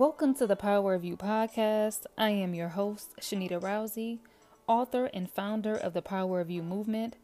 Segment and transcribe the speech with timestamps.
[0.00, 2.06] Welcome to the Power of You podcast.
[2.16, 4.20] I am your host, Shanita Rousey,
[4.66, 7.16] author and founder of the Power of You movement.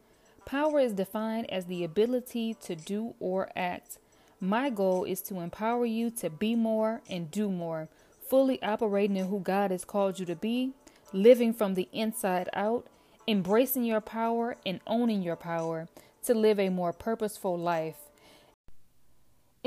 [0.45, 3.97] Power is defined as the ability to do or act.
[4.39, 7.89] My goal is to empower you to be more and do more,
[8.29, 10.73] fully operating in who God has called you to be,
[11.11, 12.85] living from the inside out,
[13.27, 15.87] embracing your power and owning your power
[16.25, 18.06] to live a more purposeful life.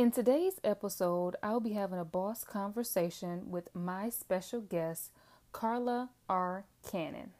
[0.01, 5.11] In today's episode, I'll be having a boss conversation with my special guest,
[5.53, 6.64] Carla R.
[6.91, 7.32] Cannon.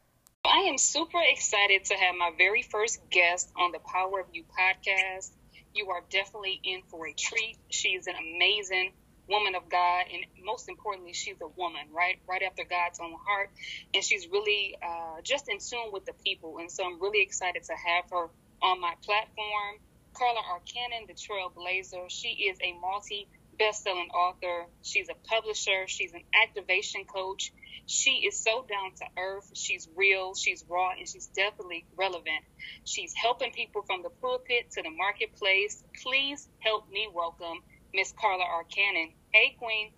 [0.45, 4.43] I am super excited to have my very first guest on the Power of You
[4.43, 5.31] podcast.
[5.73, 7.57] You are definitely in for a treat.
[7.71, 8.91] She's an amazing
[9.27, 12.19] woman of God, and most importantly, she's a woman, right?
[12.29, 13.49] Right after God's own heart.
[13.95, 16.59] And she's really uh, just in tune with the people.
[16.59, 18.29] And so I'm really excited to have her
[18.61, 19.79] on my platform.
[20.13, 20.61] Carla R.
[20.71, 22.09] Cannon, the trailblazer.
[22.09, 24.65] She is a multi best-selling author.
[24.81, 25.87] She's a publisher.
[25.87, 27.51] She's an activation coach.
[27.85, 29.51] She is so down to earth.
[29.53, 30.33] She's real.
[30.35, 32.43] She's raw, and she's definitely relevant.
[32.85, 35.83] She's helping people from the pulpit to the marketplace.
[36.03, 37.59] Please help me welcome
[37.93, 38.63] Miss Carla R.
[38.63, 39.11] Cannon.
[39.33, 39.91] Hey, Queen.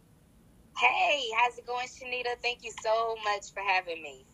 [0.77, 2.41] Hey, how's it going, Shanita?
[2.41, 4.25] Thank you so much for having me.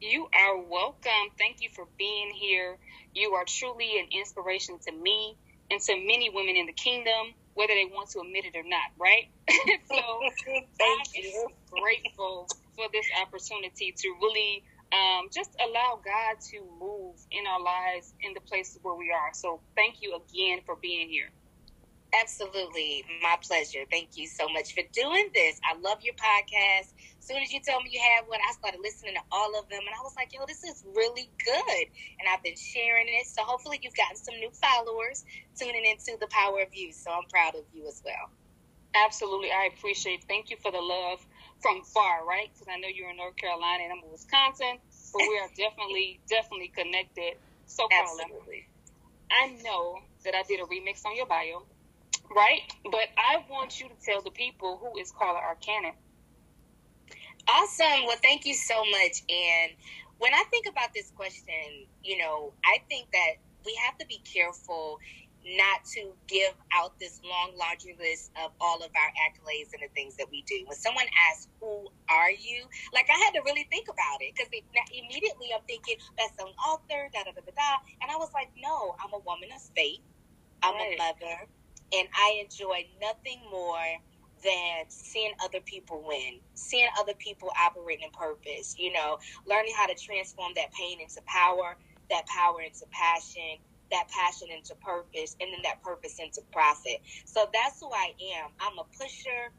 [0.00, 1.32] You are welcome.
[1.38, 2.78] Thank you for being here.
[3.14, 5.38] You are truly an inspiration to me
[5.70, 8.92] and to many women in the kingdom, whether they want to admit it or not,
[9.00, 9.24] right?
[9.88, 9.96] so
[10.78, 11.48] Thank I'm you.
[11.72, 18.14] grateful for this opportunity to really um, just allow God to move in our lives
[18.22, 19.32] in the places where we are.
[19.34, 21.32] So thank you again for being here.
[22.10, 23.04] Absolutely.
[23.22, 23.86] My pleasure.
[23.90, 25.60] Thank you so much for doing this.
[25.62, 26.90] I love your podcast.
[26.90, 29.68] As soon as you told me you had one, I started listening to all of
[29.70, 31.86] them and I was like, yo, this is really good.
[32.18, 33.26] And I've been sharing it.
[33.30, 35.22] So hopefully you've gotten some new followers
[35.54, 36.90] tuning into the power of you.
[36.92, 38.26] So I'm proud of you as well.
[38.94, 39.52] Absolutely.
[39.54, 40.26] I appreciate It.
[40.26, 41.22] Thank you for the love
[41.62, 42.50] from far, right?
[42.50, 44.82] Because I know you're in North Carolina and I'm in Wisconsin,
[45.14, 47.38] but we are definitely, definitely connected.
[47.66, 48.66] So, Carla, Absolutely.
[49.30, 51.62] I know that I did a remix on your bio,
[52.34, 52.72] right?
[52.84, 55.40] But I want you to tell the people who is Carla.
[55.60, 55.92] Cannon.
[57.48, 58.06] Awesome.
[58.06, 59.22] Well, thank you so much.
[59.28, 59.72] And
[60.18, 64.20] when I think about this question, you know, I think that we have to be
[64.24, 64.98] careful
[65.44, 69.88] not to give out this long laundry list of all of our accolades and the
[69.94, 70.64] things that we do.
[70.66, 72.66] When someone asks, Who are you?
[72.92, 74.52] Like, I had to really think about it because
[74.92, 77.70] immediately I'm thinking, best-selling author, da da da da da.
[78.02, 80.00] And I was like, No, I'm a woman of faith.
[80.62, 80.94] I'm Right.
[80.94, 81.36] a mother.
[81.94, 83.98] And I enjoy nothing more
[84.44, 89.86] than seeing other people win, seeing other people operate in purpose, you know, learning how
[89.86, 91.76] to transform that pain into power,
[92.10, 93.58] that power into passion,
[93.90, 97.00] that passion into purpose, and then that purpose into profit.
[97.26, 98.50] So that's who I am.
[98.60, 99.52] I'm a pusher,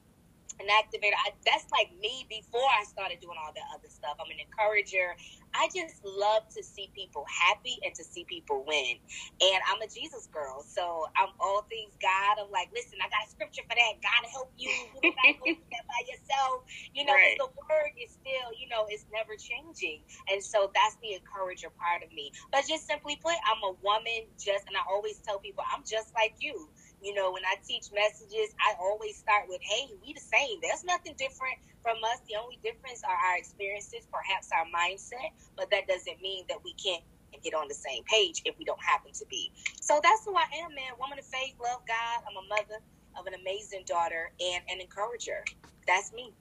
[0.59, 1.15] an activator.
[1.15, 4.17] I, that's like me before I started doing all that other stuff.
[4.19, 5.15] I'm an encourager.
[5.55, 8.97] I just love to see people happy and to see people win.
[9.43, 10.63] And I'm a Jesus girl.
[10.65, 12.41] So I'm all things God.
[12.41, 13.93] I'm like, listen, I got a scripture for that.
[14.03, 14.71] God help you.
[14.71, 16.65] You don't go that by yourself.
[16.93, 17.37] You know, Right.
[17.39, 20.03] the word is still, you know, it's never changing.
[20.31, 22.31] And so that's the encourager part of me.
[22.51, 26.13] But just simply put, I'm a woman just and I always tell people I'm just
[26.15, 26.69] like you.
[27.01, 30.61] You know, when I teach messages, I always start with, hey, we the same.
[30.61, 32.21] There's nothing different from us.
[32.29, 36.73] The only difference are our experiences, perhaps our mindset, but that doesn't mean that we
[36.79, 37.03] can't
[37.43, 39.51] get on the same page if we don't happen to be.
[39.81, 40.97] So that's who I am, man.
[40.99, 42.17] Woman of faith, love God.
[42.29, 42.79] I'm a mother
[43.19, 45.41] of an amazing daughter and an encourager.
[45.87, 46.33] That's me.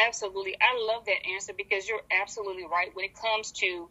[0.00, 0.56] Absolutely.
[0.60, 2.90] I love that answer because you're absolutely right.
[2.94, 3.90] When it comes to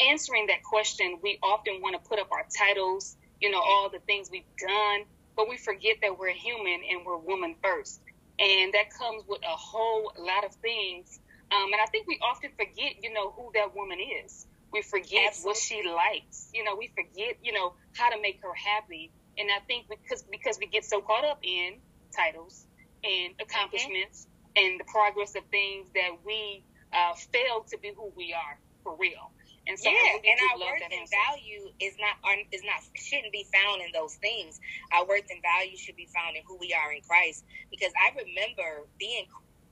[0.00, 4.00] answering that question, we often want to put up our titles, you know, all the
[4.06, 5.00] things we've done,
[5.36, 8.00] but we forget that we're human and we're woman first.
[8.38, 11.20] And that comes with a whole lot of things.
[11.52, 14.46] Um, and I think we often forget, you know, who that woman is.
[14.72, 16.50] We forget what she likes.
[16.52, 19.12] You know, we forget, you know, how to make her happy.
[19.38, 21.74] And I think because because we get so caught up in
[22.16, 22.66] titles
[23.04, 28.32] and accomplishments and the progress of things that we uh, fail to be who we
[28.34, 29.32] are for real.
[29.68, 31.16] And so yeah, and our worth and answer.
[31.28, 32.16] value is not
[32.52, 34.60] is not shouldn't be found in those things.
[34.94, 37.44] Our worth and value should be found in who we are in Christ.
[37.70, 39.26] Because I remember being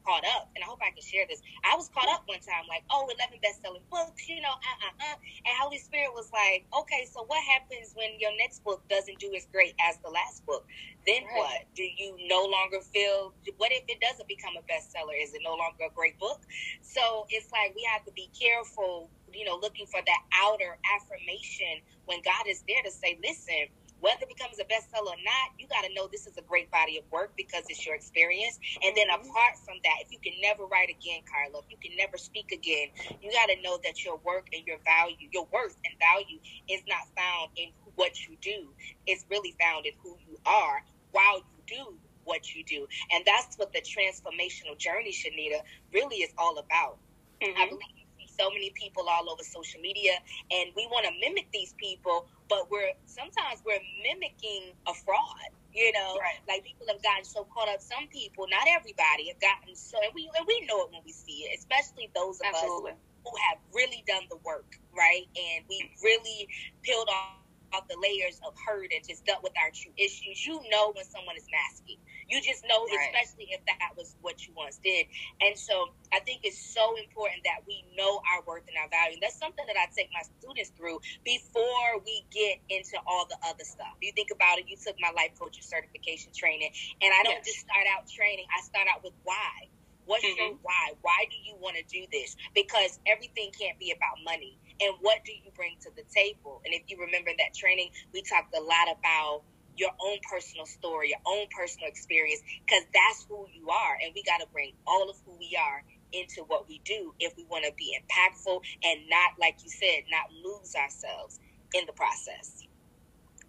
[0.07, 1.41] caught up, and I hope I can share this.
[1.65, 4.95] I was caught up one time, like, oh, 11 best-selling books, you know, uh, uh,
[5.13, 5.17] uh.
[5.47, 9.33] And Holy Spirit was like, okay, so what happens when your next book doesn't do
[9.37, 10.67] as great as the last book?
[11.07, 11.37] Then Right.
[11.39, 11.61] what?
[11.77, 13.35] Do you no longer feel?
[13.59, 15.17] What if it doesn't become a bestseller?
[15.21, 16.43] Is it no longer a great book?
[16.83, 21.83] So it's like we have to be careful, you know, looking for that outer affirmation
[22.07, 23.69] when God is there to say, listen,
[24.05, 26.71] whether it becomes a bestseller or not, you got to know this is a great
[26.71, 28.59] body of work because it's your experience.
[28.85, 29.25] And then mm-hmm.
[29.25, 32.53] apart from that, if you can never write again, Carla, if you can never speak
[32.53, 32.93] again,
[33.23, 36.39] you got to know that your work and your value, your worth and value
[36.69, 38.69] is not found in what you do.
[39.07, 42.87] It's really found in who you are while you do what you do.
[43.13, 45.61] And that's what the transformational journey, Shanita,
[45.93, 46.99] really is all about.
[47.41, 47.61] Mm-hmm.
[47.61, 48.04] I believe
[48.39, 50.15] so many people all over social media
[50.51, 55.91] and we want to mimic these people but we're sometimes we're mimicking a fraud you
[55.95, 56.41] know right.
[56.49, 60.13] like people have gotten so caught up some people not everybody have gotten so and
[60.15, 62.93] we and we know it when we see it especially those of Absolutely.
[62.93, 66.49] us who have really done the work right and we really
[66.83, 67.44] peeled off
[67.89, 71.37] the layers of hurt and just dealt with our true issues, you know when someone
[71.37, 71.99] is masking.
[72.29, 73.11] You just know, right.
[73.11, 75.07] especially if that was what you once did.
[75.41, 79.21] And so I think it's so important that we know our worth and our value.
[79.21, 83.37] And that's something that I take my students through before we get into all the
[83.45, 83.93] other stuff.
[84.01, 86.73] You think about it, you took my life coaching certification training,
[87.03, 87.53] and I don't yes.
[87.53, 89.69] just start out training, I start out with why.
[90.07, 90.37] What's mm-hmm.
[90.37, 90.93] your why?
[91.01, 92.37] Why do you want to do this?
[92.55, 96.63] Because everything can't be about money and what do you bring to the table?
[96.65, 99.43] And if you remember that training, we talked a lot about
[99.77, 103.95] your own personal story, your own personal experience, because that's who you are.
[104.03, 105.83] And we got to bring all of who we are
[106.13, 110.07] into what we do if we want to be impactful and not, like you said,
[110.11, 111.41] not lose ourselves
[111.75, 112.63] in the process.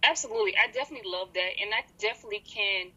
[0.02, 0.54] Absolutely.
[0.56, 1.50] I definitely love that.
[1.62, 2.90] And I definitely can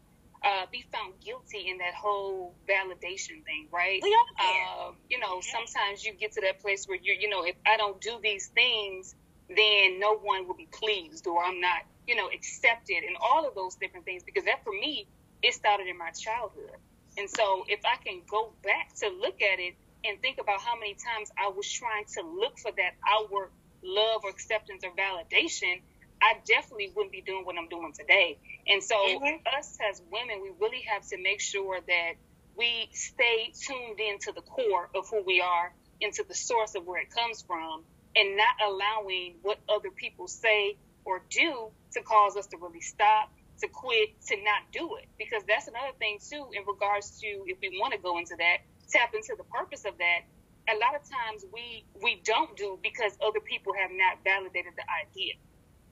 [0.70, 4.00] be found guilty in that whole validation thing, right?
[4.02, 4.66] We all can.
[4.66, 7.76] Uh, you know, sometimes you get to that place where you, you know, if I
[7.76, 9.14] don't do these things,
[9.48, 13.54] then no one will be pleased, or I'm not, you know, accepted, and all of
[13.54, 14.22] those different things.
[14.22, 15.08] Because that, for me,
[15.42, 16.78] it started in my childhood,
[17.18, 19.74] and so if I can go back to look at it
[20.04, 23.50] and think about how many times I was trying to look for that outward
[23.82, 25.80] love or acceptance or validation,
[26.22, 28.38] I definitely wouldn't be doing what I'm doing today.
[28.66, 29.58] And so, mm-hmm.
[29.58, 32.12] us as women, we really have to make sure that
[32.56, 37.00] we stay tuned into the core of who we are, into the source of where
[37.00, 37.84] it comes from,
[38.14, 43.32] and not allowing what other people say or do to cause us to really stop,
[43.60, 45.06] to quit, to not do it.
[45.18, 48.58] Because that's another thing, too, in regards to if we want to go into that,
[48.90, 50.20] tap into the purpose of that.
[50.68, 54.84] A lot of times we we don't do because other people have not validated the
[55.02, 55.34] idea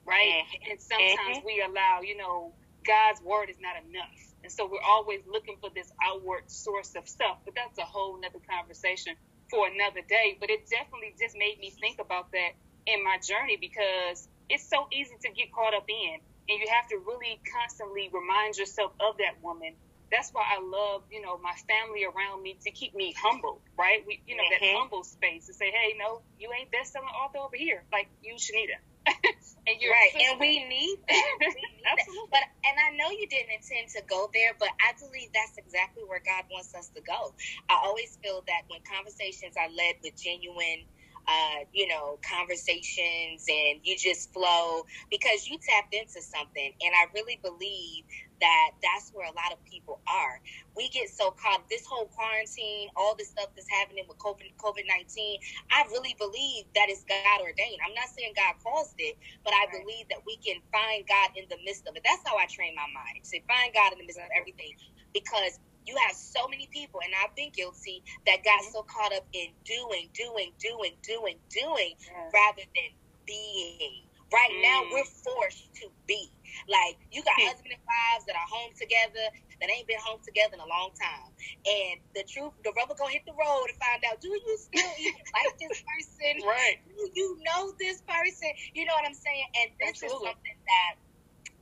[0.09, 0.43] right?
[0.43, 0.71] Mm-hmm.
[0.71, 1.45] And sometimes mm-hmm.
[1.45, 2.53] we allow, you know,
[2.85, 4.17] God's word is not enough.
[4.41, 7.37] And so we're always looking for this outward source of stuff.
[7.45, 9.13] But that's a whole nother conversation
[9.49, 10.37] for another day.
[10.39, 12.57] But it definitely just made me think about that
[12.87, 16.17] in my journey because it's so easy to get caught up in.
[16.49, 19.75] And you have to really constantly remind yourself of that woman.
[20.09, 24.01] That's why I love, you know, my family around me to keep me humble, right?
[24.07, 24.65] We, you know, mm-hmm.
[24.65, 28.09] that humble space to say, hey, no, you ain't best selling author over here, like
[28.23, 28.81] you, Shanita.
[29.67, 31.31] and you're right, and we need that.
[31.41, 31.99] We need that.
[32.31, 36.03] But and I know you didn't intend to go there, but I believe that's exactly
[36.07, 37.35] where God wants us to go.
[37.69, 40.87] I always feel that when conversations are led with genuine
[41.27, 46.71] uh, you know, conversations and you just flow because you tapped into something.
[46.81, 48.05] And I really believe
[48.41, 50.41] that that's where a lot of people are.
[50.75, 54.87] We get so caught this whole quarantine, all this stuff that's happening with COVID COVID
[54.87, 55.39] nineteen.
[55.71, 57.79] I really believe that is God ordained.
[57.85, 61.45] I'm not saying God caused it, but I believe that we can find God in
[61.49, 62.03] the midst of it.
[62.03, 63.23] That's how I train my mind.
[63.27, 64.73] To find God in the midst of everything.
[65.13, 68.71] Because you have so many people, and I've been guilty that got mm-hmm.
[68.71, 72.29] so caught up in doing, doing, doing, doing, doing, yeah.
[72.29, 72.91] rather than
[73.25, 74.05] being.
[74.31, 74.61] Right mm.
[74.61, 76.29] now, we're forced to be.
[76.67, 77.47] Like you got mm.
[77.53, 79.25] husband and wives that are home together
[79.61, 81.31] that ain't been home together in a long time,
[81.63, 84.93] and the truth, the rubber gonna hit the road to find out: Do you still
[84.99, 86.33] even like this person?
[86.43, 86.81] Right?
[86.85, 88.51] Do you know this person?
[88.73, 89.47] You know what I'm saying?
[89.63, 90.27] And this Absolutely.
[90.27, 90.93] is something that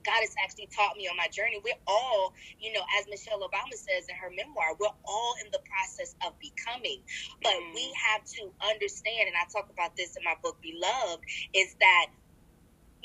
[0.07, 1.59] God has actually taught me on my journey.
[1.59, 2.31] We're all,
[2.63, 6.31] you know, as Michelle Obama says in her memoir, we're all in the process of
[6.39, 7.03] becoming.
[7.43, 7.75] But mm.
[7.75, 12.07] we have to understand, and I talk about this in my book, Beloved, is that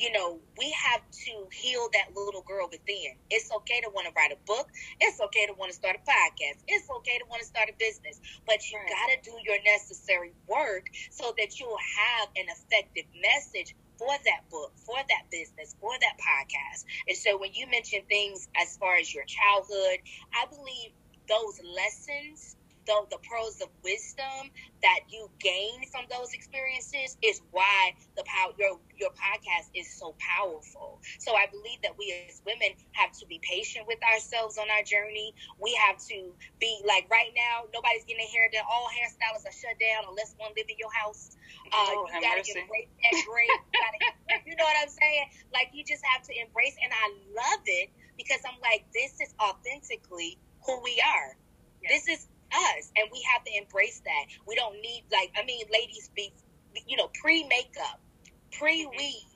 [0.02, 3.14] you know, we have to heal that little girl within.
[3.30, 4.66] It's okay to want to write a book.
[4.98, 6.58] It's okay to want to start a podcast.
[6.66, 8.18] It's okay to want to start a business.
[8.42, 8.90] But you right.
[8.90, 11.78] got to do your necessary work so that you'll
[12.18, 16.82] have an effective message for that book, for that business, for that podcast.
[17.06, 20.02] And so when you mention things as far as your childhood,
[20.34, 20.90] I believe
[21.30, 24.50] those lessons though the pearls of wisdom
[24.82, 30.14] that you gain from those experiences is why the power your your podcast is so
[30.18, 31.00] powerful.
[31.18, 34.82] So I believe that we as women have to be patient with ourselves on our
[34.82, 35.34] journey.
[35.58, 38.66] We have to be like right now, nobody's getting a hair done.
[38.66, 41.34] All hairstylists are shut down unless one live in your house.
[41.70, 42.58] Uh, oh, you gotta mercy.
[42.58, 43.50] embrace that great.
[43.50, 45.26] You, you know what I'm saying?
[45.54, 49.34] Like you just have to embrace, and I love it because I'm like, this is
[49.38, 51.36] authentically who we are.
[51.82, 51.90] Yes.
[51.90, 52.20] This is
[52.52, 54.24] us, and we have to embrace that.
[54.46, 56.32] We don't need like I mean, ladies be
[56.86, 58.00] you know pre makeup,
[58.52, 59.32] pre weave,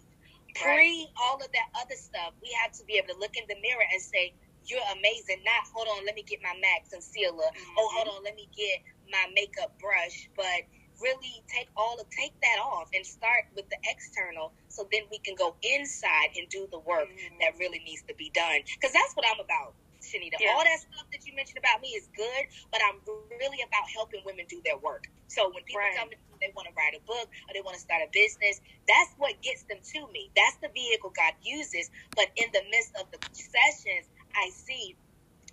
[0.55, 2.33] pre all of that other stuff.
[2.43, 4.33] We have to be able to look in the mirror and say,
[4.65, 7.51] "You're amazing." Not hold on, let me get my MAC concealer.
[7.51, 7.79] Mm-hmm.
[7.79, 10.67] Oh, hold on, let me get my makeup brush, but
[11.01, 15.19] really take all of take that off and start with the external so then we
[15.19, 17.39] can go inside and do the work mm-hmm.
[17.41, 19.75] that really needs to be done because that's what i'm about
[20.07, 20.39] Shanita.
[20.39, 20.55] Yeah.
[20.55, 23.03] All that stuff that you mentioned about me is good, but I'm
[23.37, 25.11] really about helping women do their work.
[25.27, 25.99] So when people right.
[25.99, 28.11] come to me, they want to write a book or they want to start a
[28.13, 30.31] business, that's what gets them to me.
[30.37, 31.91] That's the vehicle God uses.
[32.15, 34.97] But in the midst of the sessions, I see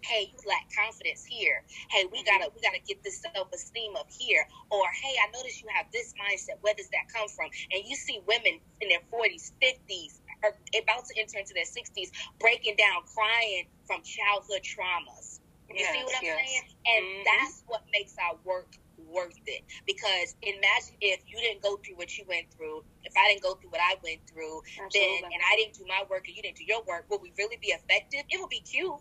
[0.03, 2.55] hey you lack confidence here hey we gotta mm-hmm.
[2.55, 6.59] we gotta get this self-esteem up here or hey i notice you have this mindset
[6.61, 11.05] where does that come from and you see women in their 40s 50s are about
[11.05, 16.15] to enter into their 60s breaking down crying from childhood traumas you yes, see what
[16.17, 16.37] i'm yes.
[16.37, 17.23] saying and mm-hmm.
[17.25, 18.75] that's what makes our work
[19.09, 23.29] worth it because imagine if you didn't go through what you went through if i
[23.29, 25.21] didn't go through what i went through Absolutely.
[25.21, 27.31] then and i didn't do my work and you didn't do your work would we
[27.37, 28.93] really be effective it would be cute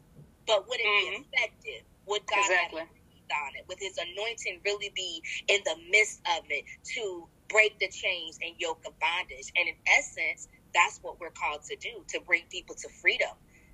[0.46, 1.22] but would it mm-hmm.
[1.22, 1.82] be effective?
[2.06, 2.80] Would God exactly.
[2.82, 3.64] on it?
[3.68, 8.54] Would His anointing really be in the midst of it to break the chains and
[8.58, 9.52] yoke of bondage?
[9.56, 13.30] And in essence, that's what we're called to do to bring people to freedom.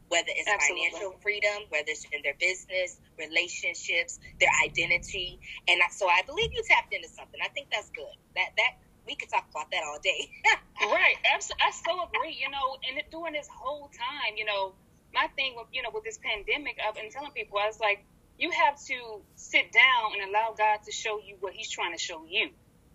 [0.08, 0.88] Whether it's Absolutely.
[0.88, 5.38] financial freedom, whether it's in their business, relationships, their identity,
[5.68, 7.38] and so I believe you tapped into something.
[7.44, 8.16] I think that's good.
[8.34, 8.72] That that
[9.08, 10.30] we could talk about that all day.
[10.80, 11.16] right.
[11.34, 11.64] Absolutely.
[11.64, 12.36] I so agree.
[12.40, 14.72] You know, and during this whole time, you know,
[15.12, 18.04] my thing with you know with this pandemic, of and telling people I was like,
[18.38, 21.98] you have to sit down and allow God to show you what He's trying to
[21.98, 22.50] show you,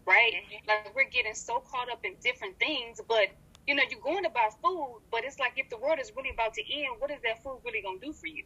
[0.05, 0.33] right?
[0.33, 0.69] Mm-hmm.
[0.69, 3.27] Like we're getting so caught up in different things, but
[3.67, 6.31] you know you're going to buy food, but it's like if the world is really
[6.31, 8.43] about to end, what is that food really gonna do for you?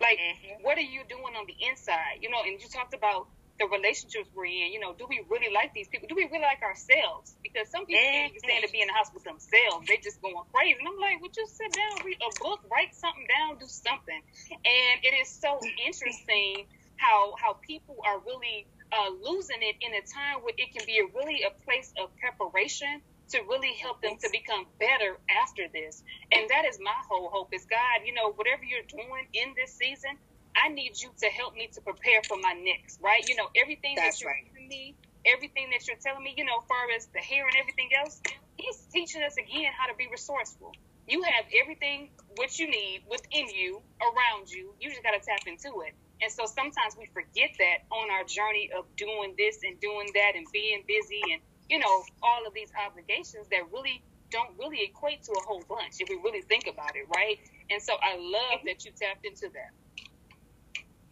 [0.00, 0.62] Like, mm-hmm.
[0.64, 2.24] what are you doing on the inside?
[2.24, 3.28] You know, and you talked about
[3.60, 4.72] the relationships we're in.
[4.72, 6.08] You know, do we really like these people?
[6.08, 7.36] Do we really like ourselves?
[7.44, 9.84] Because some people can't stand to be in the house with themselves.
[9.86, 10.80] They're just going crazy.
[10.80, 14.22] And I'm like, would you sit down, read a book, write something down, do something.
[14.50, 16.64] And it is so interesting
[16.96, 20.98] how how people are really uh, losing it in a time where it can be
[20.98, 26.02] a really a place of preparation to really help them to become better after this.
[26.32, 29.74] And that is my whole hope is God, you know, whatever you're doing in this
[29.74, 30.18] season,
[30.56, 33.22] I need you to help me to prepare for my next, right?
[33.26, 34.46] You know, everything That's that you're right.
[34.50, 34.96] giving me,
[35.26, 38.20] everything that you're telling me, you know, far as the hair and everything else,
[38.58, 40.72] he's teaching us again how to be resourceful.
[41.06, 44.74] You have everything what you need within you, around you.
[44.80, 45.94] You just got to tap into it.
[46.22, 50.32] And so sometimes we forget that on our journey of doing this and doing that
[50.36, 55.22] and being busy and, you know, all of these obligations that really don't really equate
[55.22, 57.38] to a whole bunch if we really think about it, right?
[57.70, 59.70] And so I love that you tapped into that.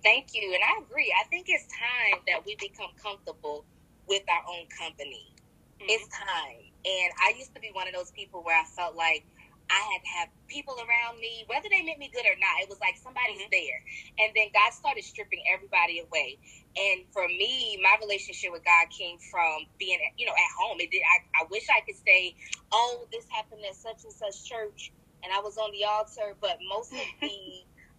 [0.03, 0.53] Thank you.
[0.55, 1.15] And I agree.
[1.15, 3.65] I think it's time that we become comfortable
[4.09, 5.33] with our own company.
[5.79, 5.87] Mm-hmm.
[5.89, 6.67] It's time.
[6.85, 9.25] And I used to be one of those people where I felt like
[9.71, 12.65] I had to have people around me, whether they meant me good or not.
[12.65, 13.53] It was like somebody's mm-hmm.
[13.53, 13.79] there.
[14.19, 16.41] And then God started stripping everybody away.
[16.77, 20.81] And for me, my relationship with God came from being, you know, at home.
[20.81, 21.05] It did.
[21.05, 22.37] I, I wish I could say,
[22.73, 26.37] "Oh, this happened at such and such church," and I was on the altar.
[26.41, 27.29] But most of the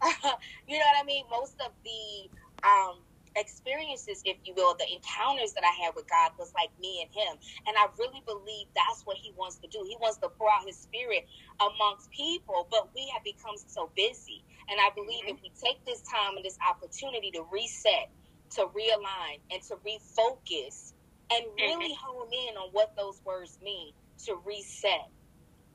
[0.68, 1.26] you know what I mean?
[1.30, 2.30] Most of the
[2.64, 3.04] um,
[3.36, 7.12] experiences, if you will, the encounters that I had with God was like me and
[7.14, 7.38] Him.
[7.68, 9.84] And I really believe that's what He wants to do.
[9.88, 11.28] He wants to pour out His Spirit
[11.60, 14.44] amongst people, but we have become so busy.
[14.70, 15.36] And I believe mm-hmm.
[15.36, 18.10] if we take this time and this opportunity to reset,
[18.56, 20.94] to realign, and to refocus,
[21.32, 22.06] and really mm-hmm.
[22.06, 23.94] hone in on what those words mean
[24.26, 25.10] to reset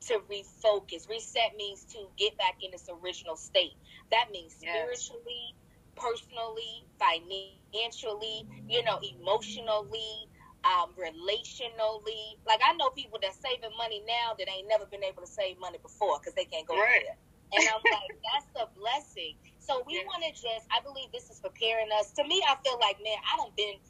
[0.07, 1.09] to refocus.
[1.09, 3.73] Reset means to get back in its original state.
[4.11, 5.55] That means spiritually.
[5.97, 10.29] Personally, financially, you know, emotionally,
[10.65, 12.39] um, relationally.
[12.47, 15.59] Like I know people that saving money now that ain't never been able to save
[15.61, 17.05] money before because they can't go right.
[17.07, 17.17] there.
[17.55, 19.37] And I'm like, that's a blessing.
[19.59, 20.05] So we yes.
[20.07, 22.13] want to just, I believe this is preparing us.
[22.21, 23.81] To me, I feel like, man, I don't been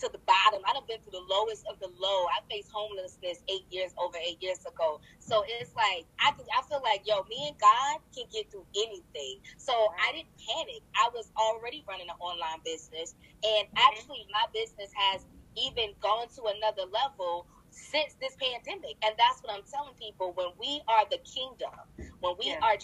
[0.00, 0.64] to the bottom.
[0.64, 2.26] I done been through the lowest of the low.
[2.32, 5.00] I faced homelessness eight years over eight years ago.
[5.18, 8.66] So it's like I can, I feel like yo, me and God can get through
[8.76, 9.44] anything.
[9.58, 10.82] So I didn't panic.
[10.96, 13.14] I was already running an online business,
[13.44, 13.84] and mm-hmm.
[13.92, 15.24] actually my business has
[15.56, 18.96] even gone to another level since this pandemic.
[19.04, 20.32] And that's what I'm telling people.
[20.34, 21.76] When we are the kingdom,
[22.20, 22.62] when we yeah.
[22.62, 22.76] are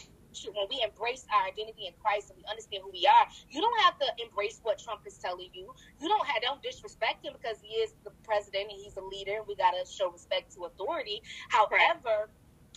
[0.45, 3.81] when we embrace our identity in Christ and we understand who we are, you don't
[3.83, 5.73] have to embrace what Trump is telling you.
[6.00, 9.40] You don't have don't disrespect him because he is the president and he's a leader.
[9.47, 11.23] We gotta show respect to authority.
[11.49, 12.31] However,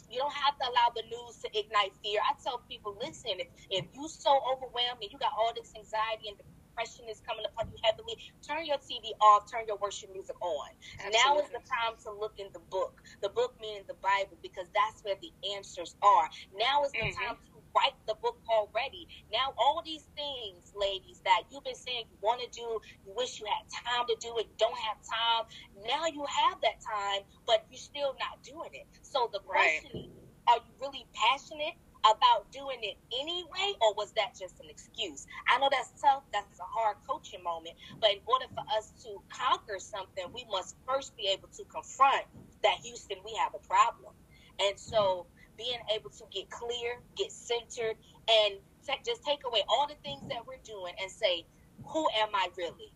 [0.09, 2.19] you don't have to allow the news to ignite fear.
[2.25, 6.29] I tell people, listen, if, if you so overwhelmed and you got all this anxiety
[6.29, 6.37] and
[6.79, 10.69] depression is coming upon you heavily, turn your TV off, turn your worship music on.
[11.05, 11.19] Absolutely.
[11.19, 13.01] Now is the time to look in the book.
[13.21, 16.29] The book meaning the Bible, because that's where the answers are.
[16.57, 17.25] Now is the mm-hmm.
[17.25, 19.07] time to write the book already.
[19.31, 23.39] Now, all these things, ladies, that you've been saying you want to do, you wish
[23.39, 25.43] you had time to do it, don't have time.
[25.85, 28.87] Now you have that time, but you're still not doing it.
[29.01, 30.05] So the question right.
[30.05, 30.11] is,
[30.47, 35.27] are you really passionate about doing it anyway, or was that just an excuse?
[35.51, 39.19] I know that's tough, that's a hard coaching moment, but in order for us to
[39.27, 42.23] conquer something, we must first be able to confront
[42.63, 44.15] that Houston, we have a problem.
[44.59, 45.27] And so
[45.59, 47.99] being able to get clear, get centered,
[48.31, 48.55] and
[48.87, 51.45] t- just take away all the things that we're doing and say,
[51.85, 52.93] who am I really?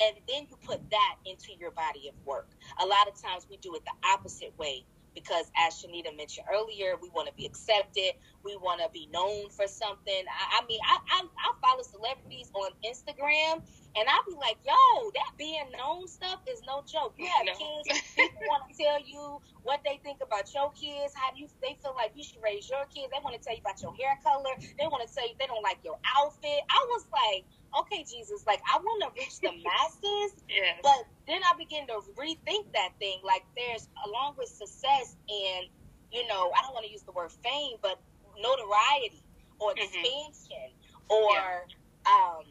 [0.00, 2.48] And then you put that into your body of work.
[2.82, 4.86] A lot of times we do it the opposite way
[5.18, 8.14] because as Shanita mentioned earlier, we want to be accepted.
[8.44, 10.22] We want to be known for something.
[10.30, 13.60] I, I mean, I, I, I, follow celebrities on Instagram
[13.98, 17.14] and I'll be like, yo, that being known stuff is no joke.
[17.18, 17.52] You have no.
[17.58, 21.48] kids, people want to tell you what they think about your kids, how do you
[21.60, 23.10] they feel like you should raise your kids.
[23.10, 24.54] They want to tell you about your hair color.
[24.78, 26.62] They want to tell you they don't like your outfit.
[26.70, 27.42] I was like,
[27.80, 30.78] okay, Jesus, like I want to reach the masses, yes.
[30.82, 33.18] but then I begin to rethink that thing.
[33.24, 35.68] Like there's along with success and
[36.10, 38.00] you know, I don't want to use the word fame, but
[38.40, 39.22] notoriety
[39.58, 39.82] or mm-hmm.
[39.82, 40.72] expansion
[41.08, 42.12] or yeah.
[42.12, 42.44] um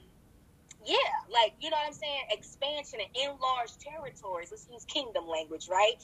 [0.85, 0.97] yeah,
[1.31, 4.49] like you know what I'm saying, expansion and enlarged territories.
[4.51, 5.95] Let's use kingdom language, right?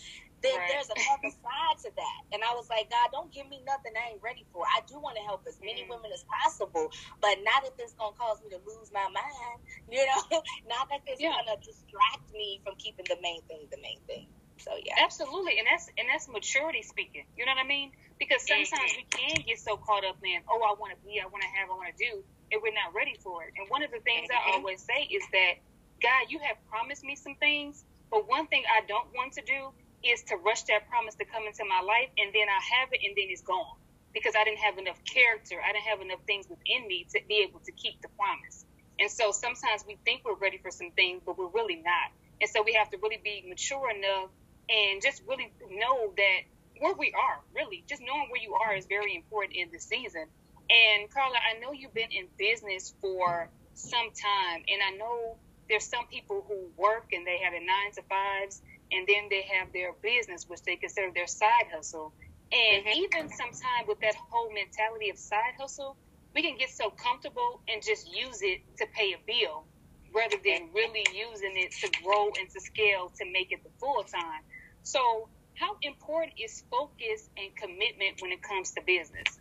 [0.44, 0.68] Then right.
[0.68, 4.12] there's another side to that, and I was like, God, don't give me nothing I
[4.12, 4.68] ain't ready for.
[4.68, 5.96] I do want to help as many mm.
[5.96, 6.92] women as possible,
[7.24, 9.64] but not if it's gonna cause me to lose my mind.
[9.94, 11.38] You know, not if it's yeah.
[11.38, 14.28] gonna distract me from keeping the main thing the main thing.
[14.58, 17.26] So yeah, absolutely, and that's and that's maturity speaking.
[17.38, 17.92] You know what I mean?
[18.18, 19.04] Because sometimes mm-hmm.
[19.04, 21.52] we can get so caught up in, oh, I want to be, I want to
[21.60, 23.54] have, I want to do, and we're not ready for it.
[23.58, 24.50] And one of the things mm-hmm.
[24.50, 25.60] I always say is that,
[26.02, 29.74] God, you have promised me some things, but one thing I don't want to do
[30.04, 33.02] is to rush that promise to come into my life and then I have it
[33.04, 33.80] and then it's gone
[34.13, 35.56] because I didn't have enough character.
[35.58, 38.66] I didn't have enough things within me to be able to keep the promise.
[39.00, 42.13] And so sometimes we think we're ready for some things, but we're really not.
[42.42, 44.30] And so we have to really be mature enough
[44.70, 46.39] and just really know that
[46.80, 50.26] where we are, really, just knowing where you are is very important in this season.
[50.70, 55.38] And Carla, I know you've been in business for some time, and I know
[55.70, 58.62] there's some people who work and they have a nine to fives,
[58.93, 62.13] and then they have their business, which they consider their side hustle.
[62.51, 63.03] And mm-hmm.
[63.03, 65.97] even sometimes with that whole mentality of side hustle,
[66.36, 69.65] we can get so comfortable and just use it to pay a bill
[70.13, 74.03] rather than really using it to grow and to scale to make it the full
[74.03, 74.41] time.
[74.84, 79.39] So, how important is focus and commitment when it comes to business?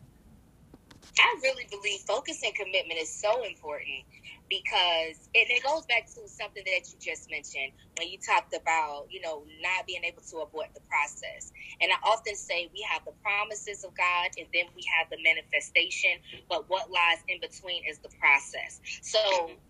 [1.18, 4.04] I really believe focus and commitment is so important
[4.50, 9.08] because and it goes back to something that you just mentioned when you talked about
[9.08, 11.52] you know not being able to abort the process.
[11.80, 15.20] And i often say we have the promises of god and then we have the
[15.24, 18.80] manifestation but what lies in between is the process.
[19.00, 19.20] So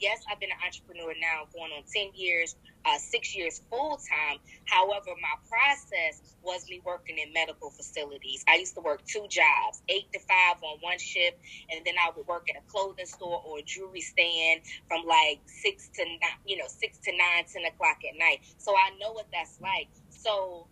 [0.00, 4.38] yes i've been an entrepreneur now going on 10 years uh, six years full time.
[4.64, 8.44] However, my process was me working in medical facilities.
[8.48, 11.36] I used to work two jobs, eight to five on one shift,
[11.70, 15.40] and then I would work at a clothing store or a jewelry stand from like
[15.46, 18.40] six to nine, you know, six to nine, ten o'clock at night.
[18.58, 19.88] So I know what that's like.
[20.10, 20.66] So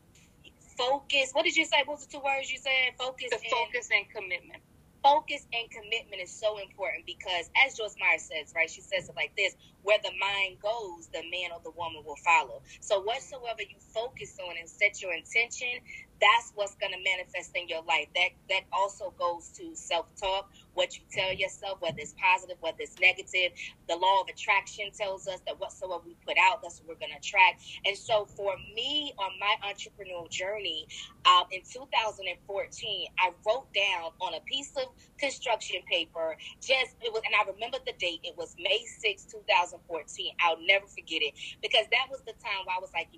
[0.76, 1.30] focus.
[1.32, 1.82] What did you say?
[1.84, 2.96] What was the two words you said?
[2.98, 3.30] Focus.
[3.30, 4.62] The and, focus and commitment
[5.02, 9.16] focus and commitment is so important because as Joyce Meyer says, right, she says it
[9.16, 12.62] like this, where the mind goes, the man or the woman will follow.
[12.80, 15.80] So whatsoever you focus on and set your intention,
[16.20, 18.06] that's what's going to manifest in your life.
[18.14, 22.98] That that also goes to self-talk, what you tell yourself, whether it's positive, whether it's
[23.00, 23.52] negative.
[23.88, 27.12] The law of attraction tells us that whatsoever we put out, that's what we're going
[27.12, 27.64] to attract.
[27.86, 30.86] And so for me on my entrepreneurial journey,
[31.26, 34.84] um, in 2014, I wrote down on a piece of
[35.18, 38.20] construction paper, just it was, and I remember the date.
[38.24, 40.33] It was May 6, 2014 2014.
[40.42, 43.09] I'll never forget it because that was the time where I was like,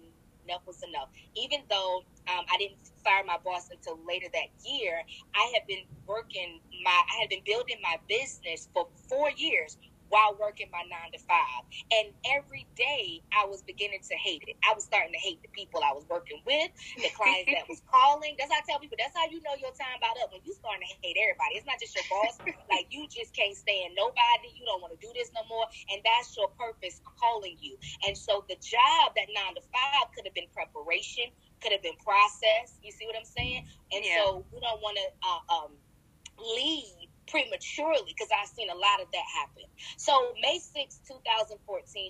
[0.44, 1.08] enough was enough.
[1.36, 5.02] Even though um, I didn't fire my boss until later that year,
[5.34, 9.78] I had been working my, I had been building my business for four years
[10.12, 11.64] while working my nine to five.
[11.88, 14.60] And every day I was beginning to hate it.
[14.60, 16.68] I was starting to hate the people I was working with,
[17.00, 18.36] the clients that was calling.
[18.36, 20.52] That's how I tell people, that's how you know your time about up when you
[20.52, 21.56] starting to hate everybody.
[21.56, 22.36] It's not just your boss.
[22.72, 24.52] like you just can't stand nobody.
[24.52, 25.64] You don't want to do this no more.
[25.88, 27.80] And that's your purpose calling you.
[28.04, 31.32] And so the job that nine to five could have been preparation,
[31.64, 32.76] could have been process.
[32.84, 33.64] You see what I'm saying?
[33.96, 34.28] And yeah.
[34.28, 35.72] so we don't want to uh, um,
[36.36, 39.64] leave prematurely because I've seen a lot of that happen.
[39.96, 41.58] So May 6, 2014,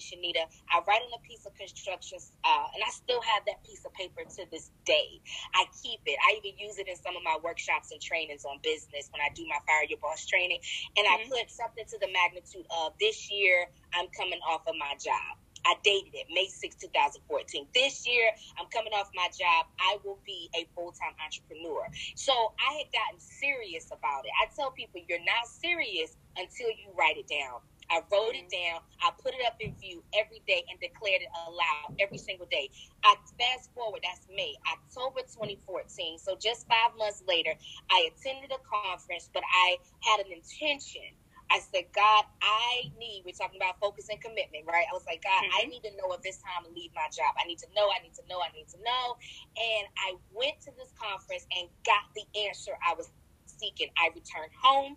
[0.01, 3.85] Shanita, I write on a piece of construction, uh, and I still have that piece
[3.85, 5.21] of paper to this day.
[5.55, 6.19] I keep it.
[6.29, 9.29] I even use it in some of my workshops and trainings on business when I
[9.35, 10.61] do my Fire Your Boss training.
[10.97, 11.33] And mm-hmm.
[11.33, 15.42] I put something to the magnitude of this year, I'm coming off of my job.
[15.65, 17.67] I dated it May 6, 2014.
[17.75, 19.67] This year, I'm coming off my job.
[19.79, 21.87] I will be a full time entrepreneur.
[22.15, 24.33] So I had gotten serious about it.
[24.43, 27.61] I tell people, you're not serious until you write it down.
[27.91, 28.73] I wrote it mm-hmm.
[28.73, 28.81] down.
[29.03, 32.71] I put it up in view every day and declared it aloud every single day.
[33.05, 36.19] I fast forward, that's May, October 2014.
[36.19, 37.53] So just five months later,
[37.91, 41.05] I attended a conference, but I had an intention
[41.53, 44.89] I said, God, I need, we're talking about focus and commitment, right?
[44.89, 45.61] I was like, God, mm-hmm.
[45.61, 47.37] I need to know if it's time to leave my job.
[47.37, 49.21] I need to know, I need to know, I need to know.
[49.61, 53.13] And I went to this conference and got the answer I was
[53.45, 53.93] seeking.
[54.01, 54.97] I returned home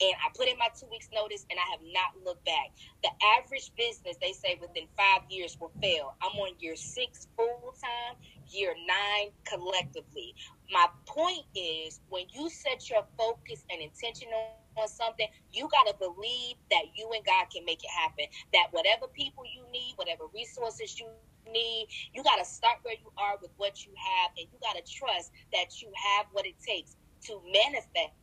[0.00, 2.72] and I put in my two weeks notice and I have not looked back.
[3.04, 6.16] The average business, they say within five years will fail.
[6.24, 8.16] I'm on year six full time,
[8.48, 10.34] year nine collectively.
[10.72, 15.86] My point is when you set your focus and intention on on something, you got
[15.90, 18.26] to believe that you and God can make it happen.
[18.52, 21.06] That whatever people you need, whatever resources you
[21.50, 24.76] need, you got to start where you are with what you have, and you got
[24.76, 28.14] to trust that you have what it takes to manifest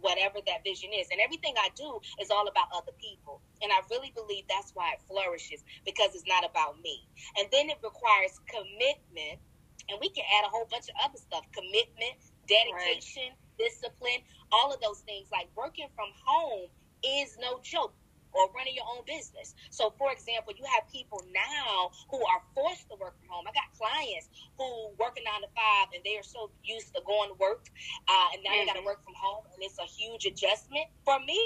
[0.00, 1.08] whatever that vision is.
[1.10, 3.40] And everything I do is all about other people.
[3.62, 7.08] And I really believe that's why it flourishes because it's not about me.
[7.38, 9.40] And then it requires commitment.
[9.88, 12.16] And we can add a whole bunch of other stuff commitment,
[12.48, 15.28] dedication, right discipline, all of those things.
[15.32, 16.68] Like working from home
[17.02, 17.94] is no joke
[18.34, 19.54] or running your own business.
[19.70, 23.46] So, for example, you have people now who are forced to work from home.
[23.46, 27.00] I got clients who work a nine to five and they are so used to
[27.06, 27.70] going to work,
[28.10, 28.66] uh, and now mm-hmm.
[28.66, 30.90] they got to work from home, and it's a huge adjustment.
[31.06, 31.38] For me,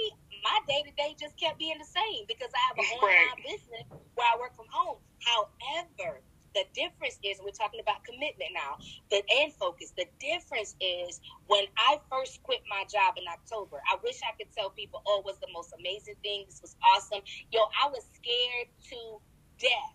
[0.42, 3.44] my day to day just kept being the same because I have an online right.
[3.44, 3.84] business
[4.16, 4.98] where I work from home.
[5.20, 8.78] However, the difference is we're talking about commitment now,
[9.10, 9.92] the and focus.
[9.96, 13.82] The difference is when I first quit my job in October.
[13.88, 16.44] I wish I could tell people, "Oh, it was the most amazing thing.
[16.46, 19.22] This was awesome." Yo, I was scared to
[19.58, 19.94] death.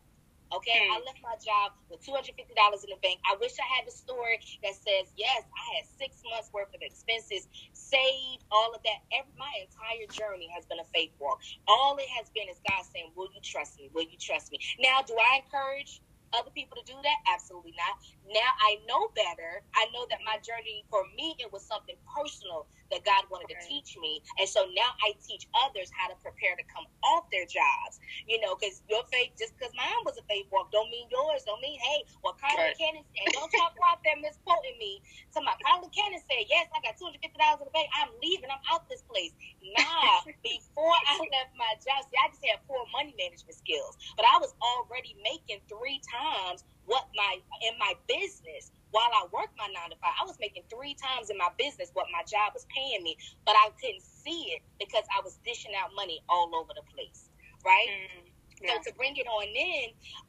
[0.54, 0.94] Okay, mm.
[0.96, 3.20] I left my job with two hundred fifty dollars in the bank.
[3.26, 6.82] I wish I had the story that says, "Yes, I had six months worth of
[6.82, 11.42] expenses saved, all of that." Every, my entire journey has been a faith walk.
[11.68, 13.90] All it has been is God saying, "Will you trust me?
[13.94, 16.03] Will you trust me?" Now, do I encourage
[16.38, 17.20] other people to do that?
[17.34, 17.96] Absolutely not.
[18.28, 19.64] Now I know better.
[19.76, 22.68] I know that my journey for me it was something personal
[23.04, 23.60] that God wanted okay.
[23.60, 27.28] to teach me, and so now I teach others how to prepare to come off
[27.32, 28.00] their jobs.
[28.28, 31.44] You know, because your faith, just because mine was a faith walk, don't mean yours.
[31.44, 32.78] Don't mean hey, well, Carla right.
[32.80, 35.04] Cannon said, don't talk about them misquoting me.
[35.36, 37.92] To my Carla Cannon said, yes, I got two hundred fifty dollars in the bank.
[38.00, 38.48] I'm leaving.
[38.48, 39.36] I'm out this place.
[39.76, 44.24] Nah, before I left my job, see, I just had poor money management skills, but
[44.24, 49.66] I was already making three times what my in my business while I worked my
[49.74, 50.14] nine to five.
[50.22, 53.58] I was making three times in my business what my job was paying me, but
[53.58, 57.34] I couldn't see it because I was dishing out money all over the place.
[57.66, 57.90] Right.
[57.90, 58.30] Mm,
[58.62, 58.78] yeah.
[58.78, 59.88] So to bring it on in,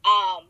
[0.09, 0.43] um,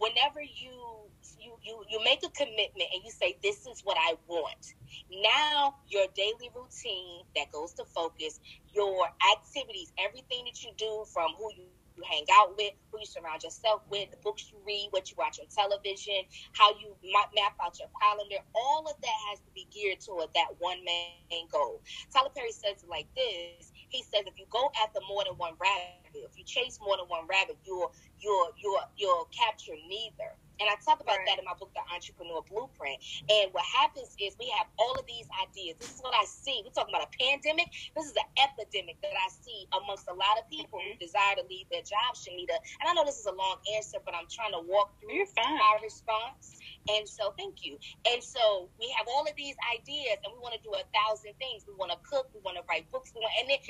[0.00, 4.16] whenever you you, you you make a commitment and you say this is what I
[4.26, 4.74] want.
[5.12, 8.40] Now your daily routine that goes to focus,
[8.72, 13.06] your activities, everything that you do from who you you hang out with, who you
[13.10, 16.22] surround yourself with, the books you read, what you watch on television,
[16.54, 18.38] how you map out your calendar.
[18.54, 21.82] All of that has to be geared toward that one main goal.
[22.14, 23.74] Tyler Perry says it like this.
[23.90, 27.10] He says if you go after more than one rabbit, if you chase more than
[27.10, 30.38] one rabbit, you'll you'll you'll you'll capture neither.
[30.60, 31.26] And I talk about right.
[31.30, 32.98] that in my book, The Entrepreneur Blueprint.
[33.30, 35.78] And what happens is we have all of these ideas.
[35.78, 36.62] This is what I see.
[36.66, 37.70] We're talking about a pandemic.
[37.94, 40.98] This is an epidemic that I see amongst a lot of people mm-hmm.
[40.98, 42.58] who desire to leave their jobs, Shanita.
[42.82, 45.78] And I know this is a long answer, but I'm trying to walk through our
[45.82, 46.58] response.
[46.88, 47.78] And so, thank you.
[48.08, 51.36] And so, we have all of these ideas, and we want to do a thousand
[51.38, 51.64] things.
[51.66, 53.60] We want to cook, we want to write books, we want, and it,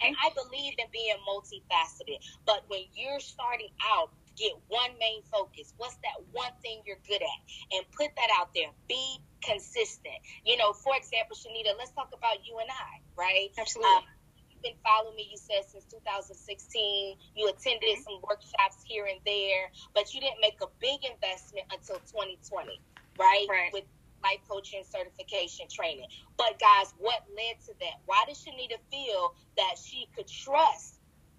[0.00, 2.22] and I believe in being multifaceted.
[2.46, 5.76] But when you're starting out, get one main focus.
[5.76, 7.40] What's that one thing you're good at?
[7.76, 8.72] And put that out there.
[8.88, 10.16] Be consistent.
[10.44, 13.52] You know, for example, Shanita, let's talk about you and I, right?
[13.52, 13.92] Absolutely.
[13.92, 14.04] Um,
[14.48, 17.20] you've been following me, you said, since 2016.
[17.36, 18.02] You attended mm-hmm.
[18.02, 22.80] some workshops here and there, but you didn't make a big investment until 2020,
[23.20, 23.46] right?
[23.48, 23.72] Right.
[23.76, 23.84] With
[24.22, 26.08] life coaching certification training.
[26.36, 28.00] But guys, what led to that?
[28.04, 30.96] Why did Shanita feel that she could trust?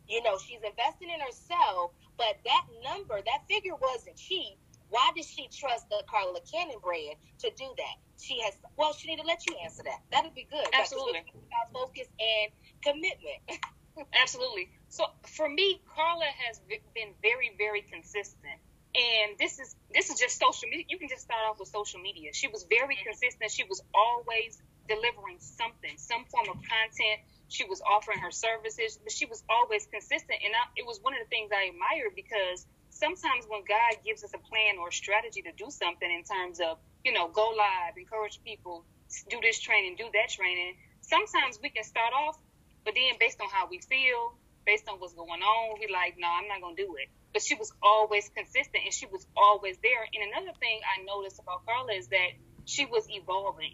[0.08, 4.54] You know, she's investing in herself, but that number, that figure wasn't cheap.
[4.90, 7.96] Why did she trust the Carla Cannon brand to do that?
[8.22, 10.02] She has, well, she need to let you answer that.
[10.12, 10.68] That'd be good.
[10.72, 11.18] Absolutely.
[11.18, 12.52] About focus and
[12.84, 13.42] commitment.
[14.22, 14.70] Absolutely.
[14.90, 18.62] So for me, Carla has been very, very consistent.
[18.94, 20.86] And this is this is just social media.
[20.90, 22.32] You can just start off with social media.
[22.34, 23.08] She was very mm-hmm.
[23.08, 23.50] consistent.
[23.50, 27.20] She was always delivering something, some form of content.
[27.50, 30.40] She was offering her services, but she was always consistent.
[30.42, 34.24] And I, it was one of the things I admired because sometimes when God gives
[34.24, 37.52] us a plan or a strategy to do something in terms of, you know, go
[37.56, 38.86] live, encourage people,
[39.30, 42.38] do this training, do that training, sometimes we can start off,
[42.86, 46.28] but then based on how we feel, based on what's going on, we like, no,
[46.30, 47.10] I'm not going to do it.
[47.34, 50.04] But she was always consistent and she was always there.
[50.04, 52.32] And another thing I noticed about Carla is that
[52.66, 53.72] she was evolving.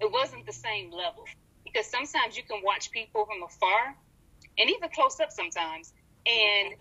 [0.00, 1.24] It wasn't the same level
[1.64, 3.96] because sometimes you can watch people from afar
[4.58, 5.92] and even close up sometimes,
[6.26, 6.74] and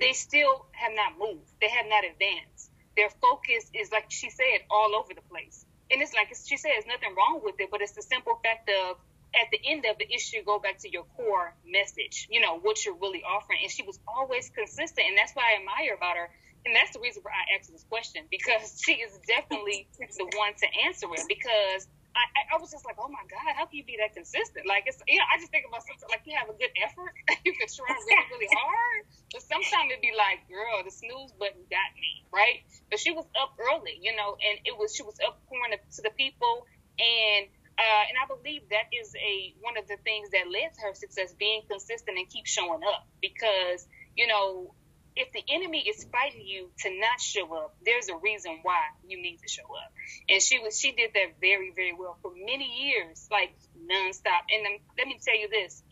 [0.00, 1.50] they still have not moved.
[1.60, 2.70] They have not advanced.
[2.96, 5.66] Their focus is, like she said, all over the place.
[5.90, 8.70] And it's like she said, there's nothing wrong with it, but it's the simple fact
[8.70, 8.96] of
[9.34, 12.84] at the end of the issue, go back to your core message, you know, what
[12.84, 13.60] you're really offering.
[13.62, 15.06] And she was always consistent.
[15.08, 16.30] And that's what I admire about her.
[16.64, 20.54] And that's the reason why I asked this question because she is definitely the one
[20.58, 23.86] to answer it because I, I was just like, oh my God, how can you
[23.86, 24.64] be that consistent?
[24.64, 27.12] Like, it's, you know, I just think about something like you have a good effort,
[27.44, 29.00] you can try really, really hard,
[29.32, 32.64] but sometimes it'd be like, girl, the snooze button got me, right?
[32.88, 36.00] But she was up early, you know, and it was, she was up pouring to
[36.02, 36.64] the people.
[36.96, 40.80] And, uh, and I believe that is a, one of the things that led to
[40.88, 43.84] her success, being consistent and keep showing up because,
[44.16, 44.72] you know,
[45.16, 49.20] if the enemy is fighting you to not show up, there's a reason why you
[49.20, 49.92] need to show up.
[50.28, 54.44] And she was she did that very very well for many years, like nonstop.
[54.52, 55.82] And um, let me tell you this,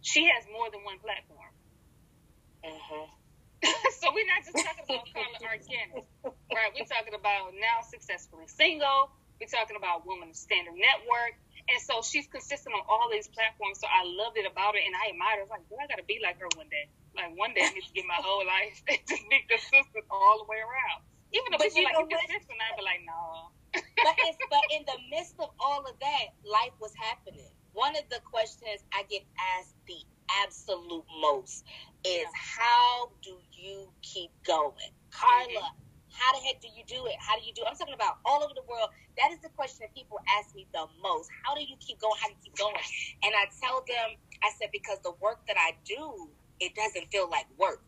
[0.00, 1.50] she has more than one platform.
[2.64, 3.06] Uh-huh.
[4.00, 6.04] so we're not just talking about Carla Arquette,
[6.54, 6.72] right?
[6.72, 9.10] We're talking about now successfully single.
[9.40, 11.36] We're talking about Woman of Standard Network.
[11.70, 13.78] And so she's consistent on all these platforms.
[13.78, 15.46] So I loved it about her and I admired her.
[15.46, 16.90] I was like, girl, I got to be like her one day.
[17.14, 20.50] Like one day I need to get my whole life just be consistent all the
[20.50, 21.06] way around.
[21.30, 23.54] Even people like, you consistent, I'd be like, no.
[23.70, 27.54] but, it's, but in the midst of all of that, life was happening.
[27.70, 29.22] One of the questions I get
[29.54, 30.02] asked the
[30.42, 31.62] absolute most
[32.02, 32.34] is yeah.
[32.34, 34.90] how do you keep going?
[35.14, 35.79] Carla, mm-hmm
[36.12, 37.16] how the heck do you do it?
[37.20, 37.68] How do you do it?
[37.70, 38.90] I'm talking about all over the world.
[39.18, 41.28] That is the question that people ask me the most.
[41.46, 42.16] How do you keep going?
[42.20, 42.76] How do you keep going?
[43.24, 47.28] And I tell them, I said, because the work that I do, it doesn't feel
[47.30, 47.84] like work.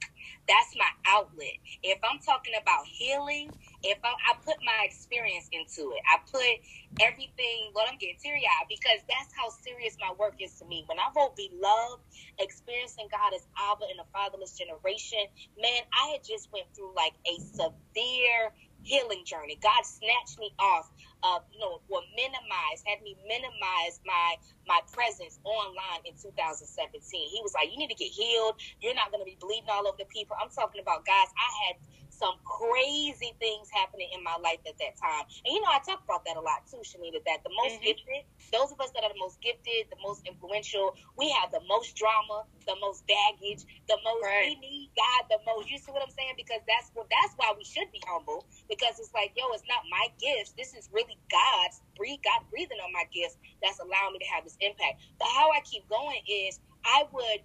[0.49, 1.57] That's my outlet.
[1.83, 6.55] If I'm talking about healing, if I, I put my experience into it, I put
[7.03, 10.85] everything, well, I'm getting teary eyed because that's how serious my work is to me.
[10.87, 12.03] When I wrote Beloved,
[12.39, 15.27] experiencing God as Abba in a fatherless generation,
[15.59, 19.59] man, I had just went through like a severe healing journey.
[19.63, 20.91] God snatched me off
[21.23, 24.35] of, you know, or minimized, had me minimize my
[24.67, 26.67] my presence online in 2017.
[27.07, 28.59] He was like, You need to get healed.
[28.83, 30.35] You're not gonna be bleeding all over the people.
[30.35, 31.75] I'm talking about guys, I had
[32.13, 35.25] some crazy things happening in my life at that time.
[35.43, 37.97] And you know, I talk about that a lot too, Shanita, that the most mm-hmm.
[37.97, 38.23] gifted,
[38.53, 41.97] those of us that are the most gifted, the most influential, we have the most
[41.97, 44.53] drama, the most baggage, the most right.
[44.53, 45.73] we need God the most.
[45.73, 46.37] You see what I'm saying?
[46.37, 48.45] Because that's what that's why we should be humble.
[48.69, 50.53] Because it's like, yo, it's not my gifts.
[50.55, 54.45] This is really God's breathe God breathing on my gifts that's allowing me to have
[54.45, 55.01] this impact.
[55.17, 57.43] But how I keep going is I would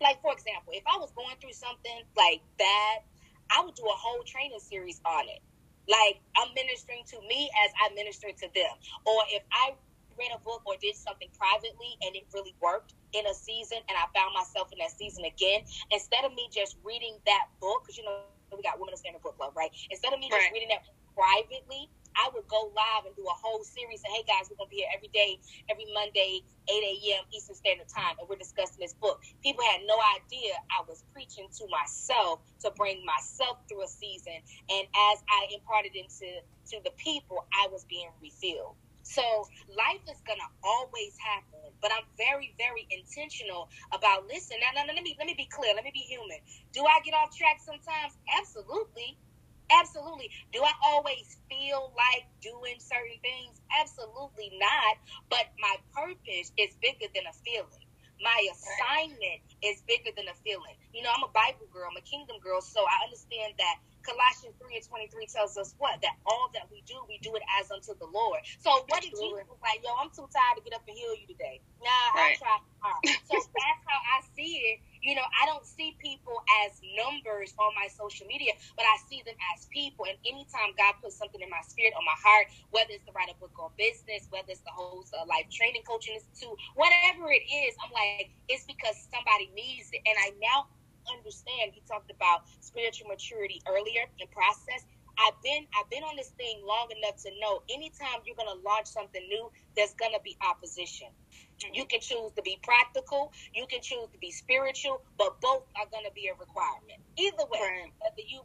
[0.00, 3.00] like for example, if I was going through something like bad
[3.50, 5.40] I would do a whole training series on it.
[5.86, 8.74] Like I'm ministering to me as I minister to them.
[9.06, 9.74] Or if I
[10.18, 13.94] read a book or did something privately and it really worked in a season and
[13.94, 17.96] I found myself in that season again, instead of me just reading that book, because
[17.96, 19.70] you know, we got Women of Standard Book Club, right?
[19.90, 20.82] Instead of me just reading that
[21.14, 24.02] privately, I would go live and do a whole series.
[24.02, 25.38] Say, hey guys, we're gonna be here every day,
[25.70, 27.22] every Monday, 8 a.m.
[27.32, 29.20] Eastern Standard Time, and we're discussing this book.
[29.44, 34.36] People had no idea I was preaching to myself to bring myself through a season,
[34.70, 36.28] and as I imparted into
[36.74, 38.76] to the people, I was being refilled.
[39.06, 39.22] So
[39.70, 44.58] life is gonna always happen, but I'm very, very intentional about listen.
[44.60, 45.74] Now, now, let me let me be clear.
[45.74, 46.38] Let me be human.
[46.74, 48.18] Do I get off track sometimes?
[48.36, 49.18] Absolutely.
[49.72, 50.30] Absolutely.
[50.52, 53.58] Do I always feel like doing certain things?
[53.74, 54.94] Absolutely not.
[55.30, 57.86] But my purpose is bigger than a feeling.
[58.22, 60.72] My assignment is bigger than a feeling.
[60.96, 63.76] You know, I'm a Bible girl, I'm a kingdom girl, so I understand that
[64.08, 66.00] Colossians 3 and 23 tells us what?
[66.00, 68.40] That all that we do, we do it as unto the Lord.
[68.62, 71.12] So what if Jesus was like, yo, I'm too tired to get up and heal
[71.18, 71.60] you today?
[71.82, 72.38] Nah, right.
[72.38, 72.56] I try.
[73.26, 74.78] So that's how I see it.
[75.06, 76.34] You know, I don't see people
[76.66, 80.10] as numbers on my social media, but I see them as people.
[80.10, 83.30] And anytime God puts something in my spirit, on my heart, whether it's to write
[83.30, 87.46] a book on business, whether it's to host a life training coaching institute, whatever it
[87.46, 90.02] is, I'm like, it's because somebody needs it.
[90.10, 90.66] And I now
[91.10, 91.72] understand.
[91.74, 94.84] He talked about spiritual maturity earlier in process.
[95.18, 98.88] I've been I've been on this thing long enough to know anytime you're gonna launch
[98.88, 101.08] something new, there's gonna be opposition.
[101.72, 105.88] You can choose to be practical, you can choose to be spiritual, but both are
[105.90, 107.00] going to be a requirement.
[107.16, 107.92] Either way, right.
[108.00, 108.44] whether you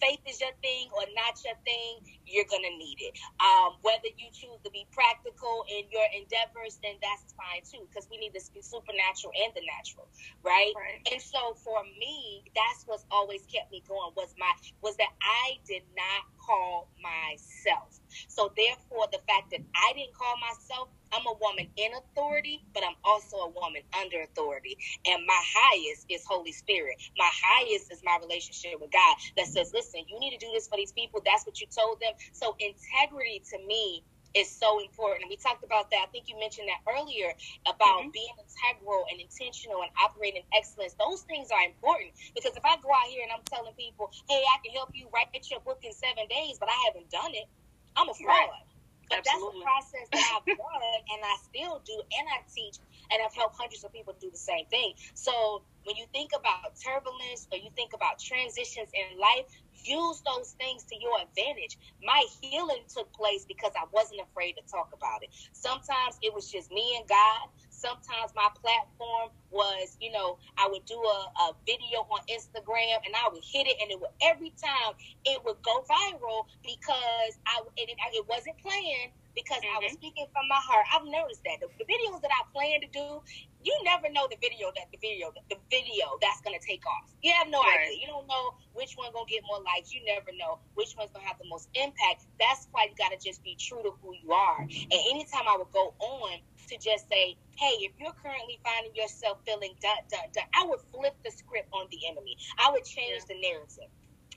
[0.00, 3.14] faith is your thing or not your thing, you're going to need it.
[3.38, 8.08] Um, whether you choose to be practical in your endeavors, then that's fine too, because
[8.10, 10.08] we need the supernatural and the natural,
[10.42, 10.72] right?
[10.74, 11.00] right?
[11.12, 15.56] And so for me, that's what's always kept me going was my was that I
[15.64, 18.00] did not call myself.
[18.28, 22.82] So therefore, the fact that I didn't call myself I'm a woman in authority, but
[22.84, 24.78] I'm also a woman under authority.
[25.06, 26.96] And my highest is Holy Spirit.
[27.18, 30.68] My highest is my relationship with God that says, listen, you need to do this
[30.68, 31.20] for these people.
[31.24, 32.12] That's what you told them.
[32.32, 34.02] So integrity to me
[34.34, 35.22] is so important.
[35.26, 36.06] And we talked about that.
[36.06, 37.34] I think you mentioned that earlier
[37.66, 38.14] about mm-hmm.
[38.14, 40.94] being integral and intentional and operating excellence.
[40.94, 44.42] Those things are important because if I go out here and I'm telling people, hey,
[44.46, 47.50] I can help you write your book in seven days, but I haven't done it,
[47.96, 48.54] I'm a fraud.
[48.54, 48.69] Right.
[49.10, 49.66] But Absolutely.
[49.66, 52.78] that's a process that I've done and I still do and I teach
[53.12, 54.94] and I've helped hundreds of people do the same thing.
[55.14, 59.46] So when you think about turbulence or you think about transitions in life,
[59.84, 61.78] use those things to your advantage.
[62.04, 65.30] My healing took place because I wasn't afraid to talk about it.
[65.52, 67.44] Sometimes it was just me and God.
[67.80, 73.16] Sometimes my platform was, you know, I would do a, a video on Instagram and
[73.16, 74.92] I would hit it, and it would every time
[75.24, 79.76] it would go viral because I it, it wasn't planned because mm-hmm.
[79.76, 80.04] I was mm-hmm.
[80.04, 80.84] speaking from my heart.
[80.92, 83.24] I've noticed that the, the, videos that I plan to do,
[83.62, 87.08] you never know the video that the video the video that's gonna take off.
[87.22, 87.88] You have no right.
[87.88, 88.00] idea.
[88.00, 89.92] You don't know which one gonna get more likes.
[89.92, 92.28] You never know which one's gonna have the most impact.
[92.38, 94.60] That's why you gotta just be true to who you are.
[94.60, 99.38] And anytime I would go on to just say, hey, if you're currently finding yourself
[99.44, 102.38] feeling dun, dun, dun, I would flip the script on the enemy.
[102.58, 103.34] I would change yeah.
[103.34, 103.90] the narrative.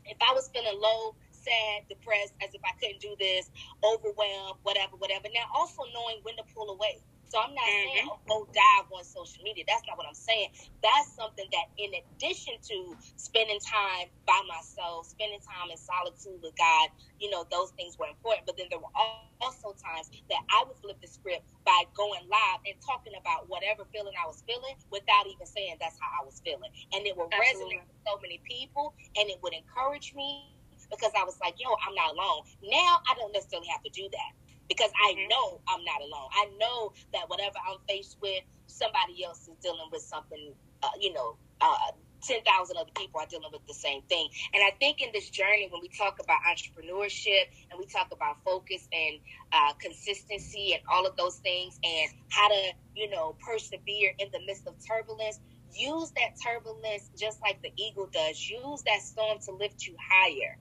[0.05, 3.51] If I was feeling low, sad, depressed, as if I couldn't do this,
[3.83, 5.29] overwhelmed, whatever, whatever.
[5.33, 6.99] Now, also knowing when to pull away.
[7.33, 8.05] So I'm not mm-hmm.
[8.05, 9.65] saying oh, go dive on social media.
[9.65, 10.53] That's not what I'm saying.
[10.85, 16.53] That's something that, in addition to spending time by myself, spending time in solitude with
[16.53, 18.45] God, you know, those things were important.
[18.45, 18.93] But then there were
[19.41, 23.81] also times that I would flip the script by going live and talking about whatever
[23.89, 26.69] feeling I was feeling without even saying that's how I was feeling.
[26.93, 27.81] And it would Absolutely.
[27.81, 30.53] resonate with so many people and it would encourage me
[30.93, 32.45] because I was like, yo, I'm not alone.
[32.61, 34.31] Now I don't necessarily have to do that
[34.69, 36.29] because I know I'm not alone.
[36.33, 41.13] I know that whatever I'm faced with, somebody else is dealing with something, uh, you
[41.13, 41.91] know, uh,
[42.23, 42.43] 10,000
[42.77, 44.27] other people are dealing with the same thing.
[44.53, 48.37] And I think in this journey, when we talk about entrepreneurship and we talk about
[48.45, 49.19] focus and
[49.51, 52.61] uh, consistency and all of those things and how to,
[52.95, 55.39] you know, persevere in the midst of turbulence,
[55.75, 58.39] use that turbulence just like the eagle does.
[58.49, 60.57] Use that storm to lift you higher.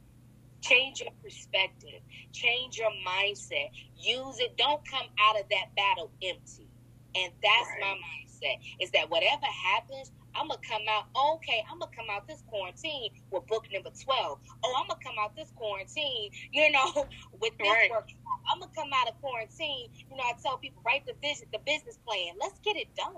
[0.62, 2.00] Change your perspective,
[2.32, 3.70] change your mindset.
[3.98, 4.56] Use it.
[4.56, 6.68] Don't come out of that battle empty.
[7.14, 7.80] And that's right.
[7.80, 11.04] my mindset is that whatever happens, I'm gonna come out.
[11.36, 14.40] Okay, I'm gonna come out this quarantine with book number twelve.
[14.64, 16.88] Oh, I'm gonna come out this quarantine, you know,
[17.40, 17.90] with this right.
[17.90, 18.08] work.
[18.50, 19.90] I'm gonna come out of quarantine.
[20.08, 22.34] You know, I tell people write the vision, the business plan.
[22.40, 23.12] Let's get it done.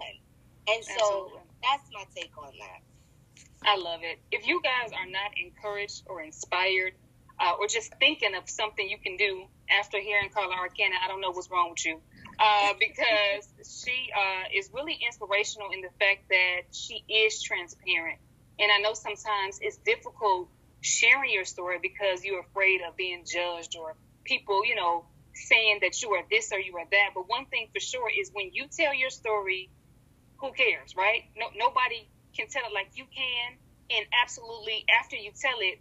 [0.67, 1.41] And so Absolutely.
[1.63, 2.81] that's my take on that.
[3.67, 4.19] I love it.
[4.33, 6.93] If you guys are not encouraged or inspired
[7.39, 10.69] uh, or just thinking of something you can do after hearing Carla R.
[10.69, 12.01] Cannon, I don't know what's wrong with you.
[12.39, 18.19] Uh, because she uh, is really inspirational in the fact that she is transparent.
[18.59, 20.49] And I know sometimes it's difficult
[20.81, 26.01] sharing your story because you're afraid of being judged or people, you know, saying that
[26.03, 27.11] you are this or you are that.
[27.15, 29.71] But one thing for sure is when you tell your story,
[30.39, 31.23] who cares, right?
[31.37, 33.59] No, nobody can tell it like you can.
[33.91, 35.81] And absolutely, after you tell it,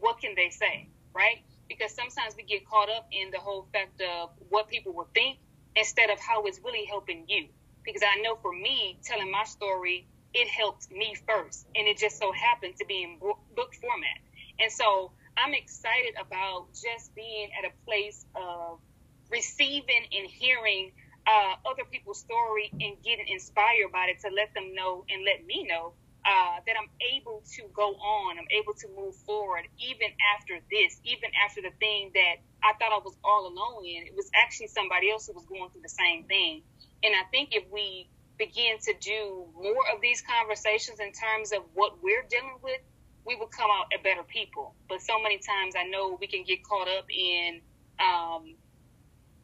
[0.00, 1.42] what can they say, right?
[1.68, 5.38] Because sometimes we get caught up in the whole fact of what people will think
[5.76, 7.46] instead of how it's really helping you.
[7.84, 11.66] Because I know for me, telling my story, it helped me first.
[11.74, 14.18] And it just so happened to be in book format.
[14.60, 18.78] And so I'm excited about just being at a place of
[19.30, 20.92] receiving and hearing
[21.26, 25.44] uh, other people's story and getting inspired by it to let them know and let
[25.46, 25.94] me know
[26.24, 28.38] uh, that I'm able to go on.
[28.38, 32.92] I'm able to move forward even after this, even after the thing that I thought
[32.92, 34.06] I was all alone in.
[34.06, 36.62] It was actually somebody else who was going through the same thing.
[37.02, 38.08] And I think if we
[38.38, 42.80] begin to do more of these conversations in terms of what we're dealing with,
[43.26, 44.74] we will come out a better people.
[44.88, 47.60] But so many times I know we can get caught up in
[48.00, 48.54] um,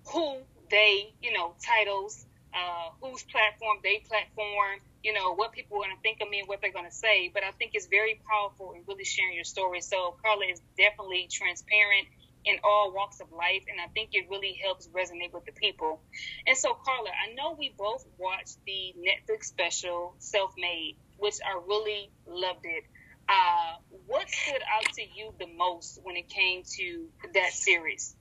[0.06, 0.38] who
[0.70, 5.96] they, you know, titles, uh, whose platform they platform, you know, what people are going
[5.96, 7.30] to think of me and what they're going to say.
[7.32, 9.80] But I think it's very powerful in really sharing your story.
[9.80, 12.06] So Carla is definitely transparent
[12.44, 16.00] in all walks of life, and I think it really helps resonate with the people.
[16.46, 21.60] And so, Carla, I know we both watched the Netflix special Self Made, which I
[21.66, 22.84] really loved it.
[23.28, 23.76] Uh,
[24.06, 28.16] what stood out to you the most when it came to that series?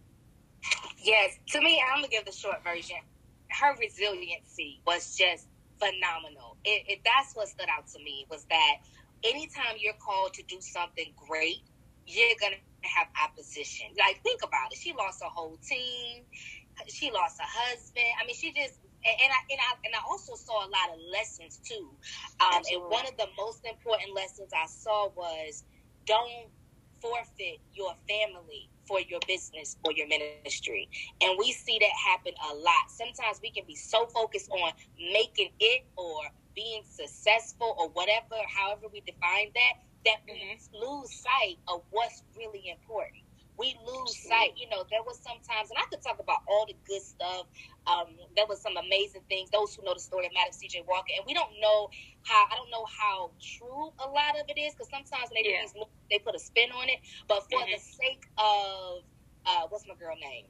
[1.01, 2.97] Yes, to me, I'm gonna give the short version.
[3.49, 5.47] Her resiliency was just
[5.79, 6.57] phenomenal.
[6.63, 8.75] It, it, that's what stood out to me was that
[9.23, 11.63] anytime you're called to do something great,
[12.05, 13.87] you're gonna have opposition.
[13.97, 14.77] Like think about it.
[14.77, 16.23] She lost a whole team.
[16.87, 18.11] She lost a husband.
[18.21, 20.99] I mean, she just and I and I and I also saw a lot of
[21.11, 21.87] lessons too.
[22.39, 25.63] Um, and one of the most important lessons I saw was
[26.05, 26.51] don't
[27.01, 30.89] forfeit your family for your business or your ministry.
[31.21, 32.89] And we see that happen a lot.
[32.89, 36.21] Sometimes we can be so focused on making it or
[36.55, 39.73] being successful or whatever, however we define that,
[40.05, 40.57] that mm-hmm.
[40.73, 43.23] we lose sight of what's really important
[43.59, 44.55] we lose sight.
[44.55, 47.45] You know, there was sometimes, and I could talk about all the good stuff.
[47.85, 49.51] Um, there was some amazing things.
[49.51, 50.87] Those who know the story of Madam C.J.
[50.87, 51.91] Walker, and we don't know
[52.23, 52.47] how.
[52.47, 55.67] I don't know how true a lot of it is because sometimes they yeah.
[56.09, 57.03] they put a spin on it.
[57.27, 57.75] But for mm-hmm.
[57.75, 59.03] the sake of
[59.45, 60.47] uh, what's my girl name?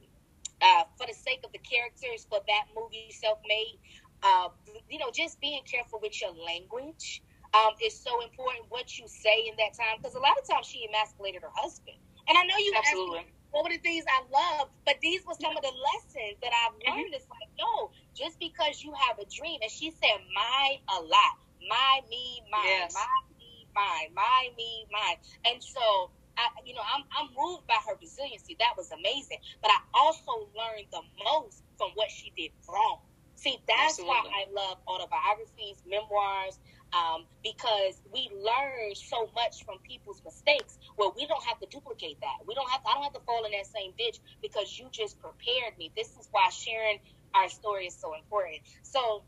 [0.62, 3.80] Uh, for the sake of the characters for that movie, Self Made,
[4.22, 4.50] uh,
[4.90, 8.66] you know, just being careful with your language um, is so important.
[8.70, 11.98] What you say in that time, because a lot of times she emasculated her husband.
[12.30, 13.26] And I know you absolutely.
[13.50, 16.78] what were the things I love, but these were some of the lessons that I've
[16.78, 16.94] mm-hmm.
[16.94, 17.06] learned.
[17.10, 17.18] Mm-hmm.
[17.18, 21.42] It's like, no, just because you have a dream, and she said, "My a lot,
[21.68, 22.94] my me, mine, yes.
[22.94, 26.12] my me, mine, my me, mine," and so.
[26.40, 28.56] I, you know, I'm, I'm moved by her resiliency.
[28.64, 29.40] That was amazing.
[29.62, 33.02] But I also learned the most from what she did wrong.
[33.36, 34.32] See, that's Absolutely.
[34.32, 36.60] why I love autobiographies, memoirs,
[36.94, 42.20] um, because we learn so much from people's mistakes where we don't have to duplicate
[42.22, 42.46] that.
[42.48, 44.88] We don't have to, I don't have to fall in that same ditch because you
[44.92, 45.92] just prepared me.
[45.96, 47.00] This is why sharing
[47.34, 48.62] our story is so important.
[48.82, 49.24] So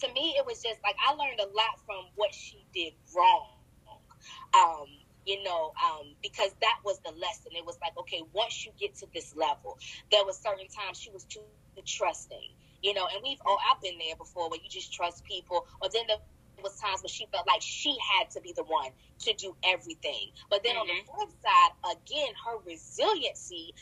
[0.00, 3.50] to me, it was just like I learned a lot from what she did wrong.
[4.54, 4.86] Um,
[5.26, 7.52] you know, um, because that was the lesson.
[7.56, 9.78] It was like, okay, once you get to this level,
[10.12, 11.40] there was certain times she was too
[11.86, 15.66] trusting, you know, and we've all I've been there before where you just trust people,
[15.82, 16.16] or then the
[16.64, 18.90] was times when she felt like she had to be the one
[19.20, 20.32] to do everything.
[20.50, 20.80] But then mm-hmm.
[20.80, 21.14] on the mm-hmm.
[21.14, 23.74] flip side, again, her resiliency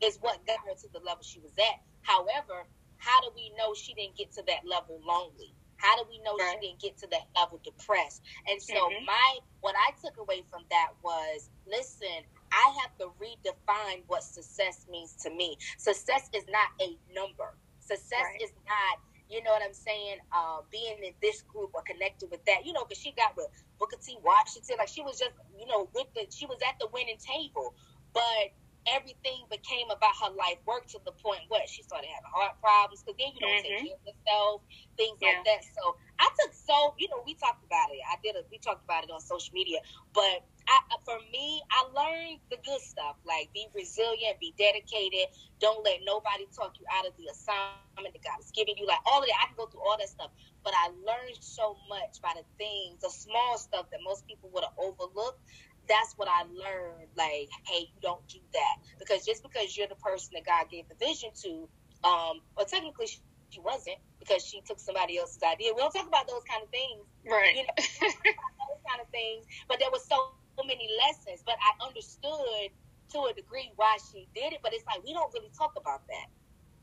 [0.00, 1.78] is what got her to the level she was at.
[2.02, 2.66] However,
[2.96, 5.54] how do we know she didn't get to that level lonely?
[5.76, 6.56] How do we know right.
[6.60, 8.22] she didn't get to that level depressed?
[8.48, 9.04] And so mm-hmm.
[9.04, 12.22] my what I took away from that was listen,
[12.52, 15.58] I have to redefine what success means to me.
[15.78, 17.54] Success is not a number.
[17.80, 18.42] Success right.
[18.42, 18.98] is not
[19.32, 20.18] you know what I'm saying?
[20.30, 23.48] Uh, being in this group or connected with that, you know, because she got with
[23.80, 24.18] Booker T.
[24.22, 27.74] Washington, like she was just, you know, with the, she was at the winning table,
[28.12, 28.52] but
[28.86, 33.02] everything became about her life work to the point what she started having heart problems
[33.02, 33.62] because then you don't mm-hmm.
[33.62, 34.56] take care of yourself,
[34.96, 35.28] things yeah.
[35.28, 35.60] like that.
[35.62, 38.02] So I took so, you know, we talked about it.
[38.06, 39.78] I did a, we talked about it on social media,
[40.14, 45.30] but I, for me, I learned the good stuff like be resilient, be dedicated.
[45.60, 48.86] Don't let nobody talk you out of the assignment that God is giving you.
[48.86, 50.30] Like all of that, I can go through all that stuff,
[50.64, 54.64] but I learned so much by the things, the small stuff that most people would
[54.64, 55.42] have overlooked.
[55.88, 57.10] That's what I learned.
[57.16, 60.86] Like, hey, you don't do that because just because you're the person that God gave
[60.88, 61.68] the vision to,
[62.06, 63.18] um, well, technically she,
[63.50, 65.74] she wasn't because she took somebody else's idea.
[65.74, 67.54] We don't talk about those kind of things, right?
[67.56, 69.44] You know, those kind of things.
[69.68, 70.16] But there was so
[70.64, 72.70] many lessons, but I understood
[73.12, 74.60] to a degree why she did it.
[74.62, 76.28] But it's like we don't really talk about that.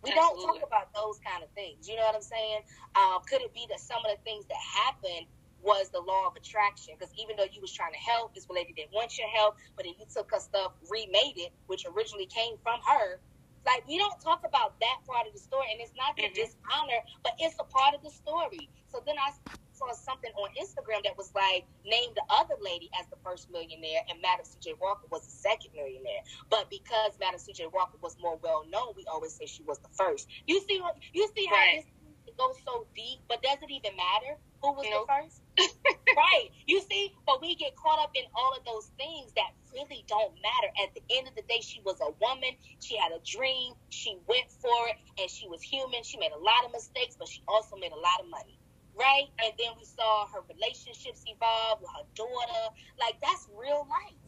[0.04, 0.16] We Absolutely.
[0.16, 1.88] don't talk about those kind of things.
[1.88, 2.62] You know what I'm saying?
[2.96, 5.28] Um, could it be that some of the things that happened
[5.62, 6.96] was the law of attraction?
[6.98, 9.86] Because even though you was trying to help, this lady didn't want your help, but
[9.86, 13.20] then you took her stuff, remade it, which originally came from her.
[13.66, 16.34] Like we don't talk about that part of the story, and it's not to mm-hmm.
[16.34, 18.70] dishonor, but it's a part of the story.
[18.88, 19.32] So then I
[19.74, 24.02] saw something on Instagram that was like named the other lady as the first millionaire,
[24.10, 24.76] and Madam C.J.
[24.82, 26.24] Walker was the second millionaire.
[26.50, 27.68] But because Madam C.J.
[27.74, 30.28] Walker was more well known, we always say she was the first.
[30.48, 30.82] You see
[31.14, 31.84] you see how right.
[32.26, 35.08] this goes so deep, but does it even matter who was nope.
[35.08, 35.40] the first?
[36.18, 36.50] right.
[36.68, 40.34] You see, but we get caught up in all of those things that really don't
[40.44, 40.70] matter.
[40.84, 42.56] At the end of the day, she was a woman.
[42.80, 43.74] She had a dream.
[43.90, 46.04] She went for it, and she was human.
[46.04, 48.60] She made a lot of mistakes, but she also made a lot of money
[49.00, 49.32] right?
[49.40, 52.64] And then we saw her relationships evolve with her daughter.
[53.00, 54.20] Like that's real life.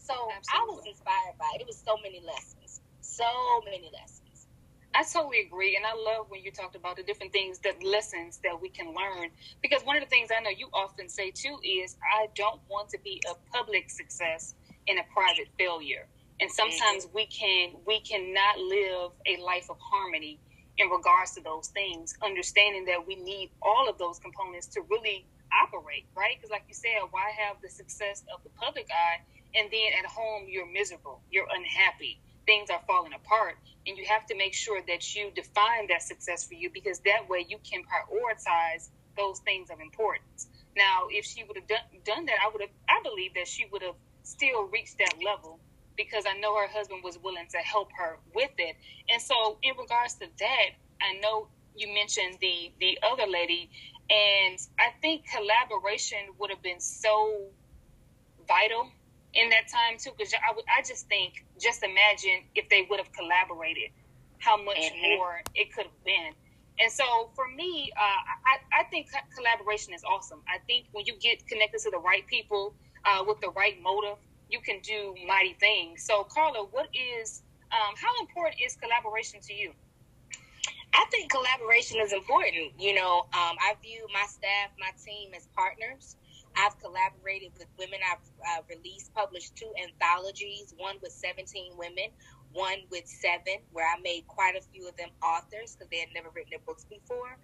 [0.00, 0.56] So Absolutely.
[0.56, 1.60] I was inspired by it.
[1.62, 3.28] It was so many lessons, so
[3.66, 4.25] many lessons.
[4.96, 8.40] I totally agree, and I love when you talked about the different things, the lessons
[8.42, 9.28] that we can learn.
[9.60, 12.88] Because one of the things I know you often say too is, I don't want
[12.90, 14.54] to be a public success
[14.88, 16.06] and a private failure.
[16.40, 17.14] And sometimes mm-hmm.
[17.14, 20.38] we can we cannot live a life of harmony
[20.78, 25.26] in regards to those things, understanding that we need all of those components to really
[25.62, 26.36] operate, right?
[26.36, 29.20] Because, like you said, why have the success of the public eye
[29.54, 34.26] and then at home you're miserable, you're unhappy, things are falling apart, and you have
[34.26, 37.82] to make sure that you define that success for you because that way you can
[37.82, 40.48] prioritize those things of importance.
[40.76, 43.66] Now, if she would have done, done that, I would have, I believe that she
[43.72, 45.58] would have still reached that level
[45.96, 48.76] because I know her husband was willing to help her with it.
[49.08, 50.68] And so, in regards to that,
[51.00, 53.70] I know you mentioned the the other lady,
[54.10, 57.48] and I think collaboration would have been so
[58.46, 58.90] vital
[59.36, 60.10] in that time too.
[60.16, 63.90] Because I, I just think, just imagine if they would have collaborated,
[64.38, 65.16] how much mm-hmm.
[65.16, 66.32] more it could have been.
[66.78, 70.40] And so for me, uh, I, I think collaboration is awesome.
[70.48, 72.74] I think when you get connected to the right people
[73.04, 74.18] uh, with the right motive,
[74.50, 76.04] you can do mighty things.
[76.04, 79.72] So, Carla, what is um, how important is collaboration to you?
[80.94, 82.72] I think collaboration is important.
[82.78, 86.16] You know, um, I view my staff, my team as partners.
[86.56, 88.00] I've collaborated with women.
[88.00, 88.24] I've
[88.56, 92.08] uh, released, published two anthologies, one with 17 women,
[92.52, 96.08] one with seven, where I made quite a few of them authors because they had
[96.16, 97.36] never written their books before.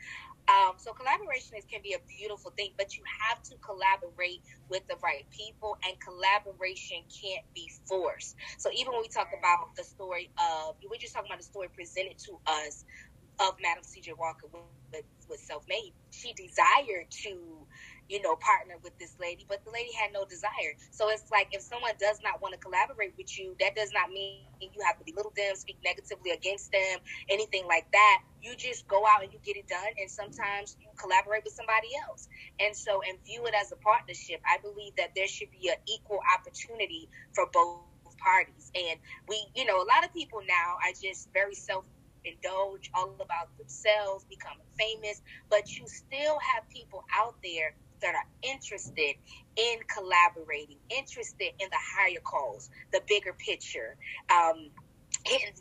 [0.48, 4.82] Um, so collaboration is, can be a beautiful thing, but you have to collaborate with
[4.88, 8.34] the right people, and collaboration can't be forced.
[8.58, 11.68] So even when we talk about the story of, we're just talking about the story
[11.70, 12.84] presented to us
[13.40, 14.12] of Madam C.J.
[14.18, 14.48] Walker
[14.92, 17.66] with, with Self Made, she desired to
[18.12, 20.76] you know, partner with this lady, but the lady had no desire.
[20.92, 24.12] So it's like if someone does not want to collaborate with you, that does not
[24.12, 27.00] mean you have to belittle them, speak negatively against them,
[27.32, 28.20] anything like that.
[28.44, 31.88] You just go out and you get it done, and sometimes you collaborate with somebody
[32.04, 32.28] else.
[32.60, 34.44] And so, and view it as a partnership.
[34.44, 37.80] I believe that there should be an equal opportunity for both
[38.20, 38.68] parties.
[38.76, 41.88] And we, you know, a lot of people now are just very self
[42.24, 48.26] indulge all about themselves, becoming famous, but you still have people out there that are
[48.42, 49.14] interested
[49.56, 53.96] in collaborating, interested in the higher cause, the bigger picture.
[54.30, 54.70] Um,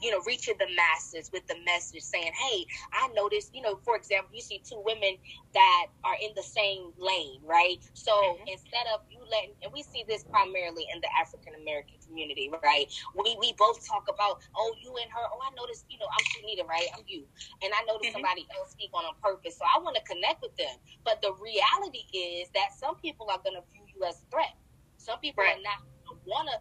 [0.02, 3.96] you know, reaching the masses with the message saying, Hey, I noticed, you know, for
[3.96, 5.18] example, you see two women
[5.54, 7.78] that are in the same lane, right?
[7.94, 8.48] So mm-hmm.
[8.48, 12.88] instead of you letting, and we see this primarily in the African American community, right?
[13.16, 16.26] We, we both talk about, oh, you and her, oh, I noticed, you know, I'm
[16.34, 16.88] Shanita, right?
[16.98, 17.24] I'm you.
[17.62, 18.26] And I noticed mm-hmm.
[18.26, 19.58] somebody else speak on on purpose.
[19.58, 20.76] So I want to connect with them.
[21.04, 24.56] But the reality is that some people are going to view you as a threat.
[24.98, 25.58] Some people right.
[25.58, 25.82] are not
[26.26, 26.60] want to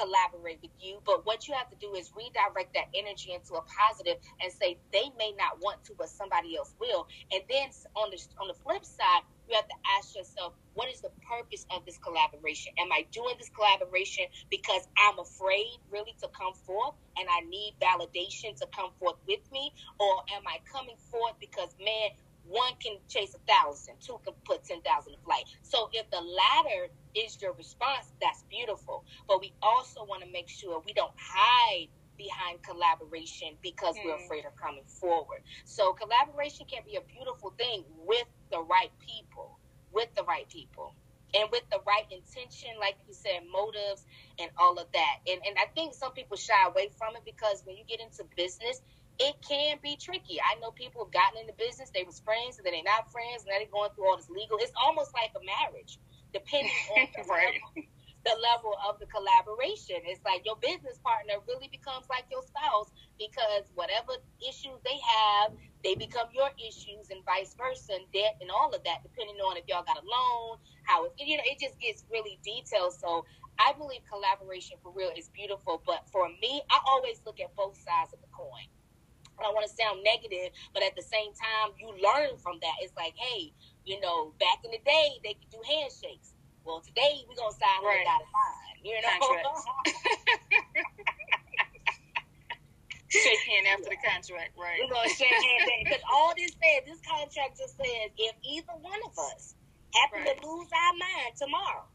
[0.00, 1.00] collaborate with you.
[1.04, 4.80] But what you have to do is redirect that energy into a positive and say
[4.92, 7.06] they may not want to, but somebody else will.
[7.32, 11.02] And then on the on the flip side, you have to ask yourself, what is
[11.02, 12.72] the purpose of this collaboration?
[12.78, 17.74] Am I doing this collaboration because I'm afraid really to come forth and I need
[17.82, 19.74] validation to come forth with me?
[19.98, 22.14] Or am I coming forth because, man,
[22.46, 25.44] one can chase a thousand, two can put 10,000 to flight.
[25.62, 29.04] So if the latter is your response, that's beautiful.
[29.28, 34.04] But we also want to make sure we don't hide behind collaboration because mm.
[34.04, 35.42] we're afraid of coming forward.
[35.64, 39.58] So collaboration can be a beautiful thing with the right people,
[39.92, 40.94] with the right people.
[41.32, 44.04] And with the right intention, like you said, motives
[44.40, 45.22] and all of that.
[45.30, 48.24] And and I think some people shy away from it because when you get into
[48.34, 48.82] business,
[49.20, 50.40] it can be tricky.
[50.40, 53.44] I know people have gotten into business, they was friends, and then they're not friends,
[53.44, 54.56] and now they're going through all this legal.
[54.58, 56.00] It's almost like a marriage,
[56.32, 57.60] depending on the right.
[58.24, 59.96] the level of the collaboration.
[60.04, 65.56] It's like your business partner really becomes like your spouse because whatever issues they have,
[65.84, 69.56] they become your issues and vice versa, and debt and all of that, depending on
[69.56, 72.92] if y'all got a loan, how it, you know, it just gets really detailed.
[72.92, 73.24] So
[73.60, 75.82] I believe collaboration for real is beautiful.
[75.84, 78.68] But for me, I always look at both sides of the coin.
[79.40, 82.76] I don't want to sound negative, but at the same time, you learn from that.
[82.84, 83.52] It's like, hey,
[83.84, 87.82] you know, back in the day, they could do handshakes well, today we're gonna sign
[87.82, 88.04] right.
[88.04, 88.78] on dotted line.
[88.84, 89.08] You know.
[93.10, 94.78] shake hand after the contract, right?
[94.78, 99.00] We're gonna shake hands because all this says, this contract just says, if either one
[99.08, 99.56] of us
[99.96, 100.36] happen right.
[100.36, 101.88] to lose our mind tomorrow,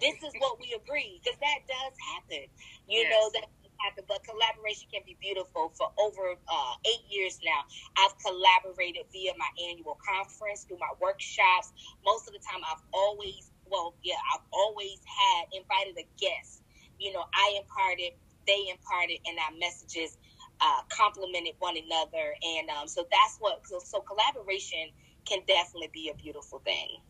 [0.00, 2.46] this is what we agree because that does happen.
[2.86, 3.10] You yes.
[3.10, 3.48] know that
[3.82, 5.72] happen, but collaboration can be beautiful.
[5.74, 7.66] For over uh, eight years now,
[7.98, 11.72] I've collaborated via my annual conference, through my workshops.
[12.04, 16.62] Most of the time, I've always well, yeah, I've always had invited a guest.
[16.98, 18.12] You know, I imparted,
[18.46, 20.16] they imparted, and our messages
[20.60, 22.34] uh, complemented one another.
[22.42, 24.92] And um, so that's what, so, so collaboration
[25.24, 27.00] can definitely be a beautiful thing.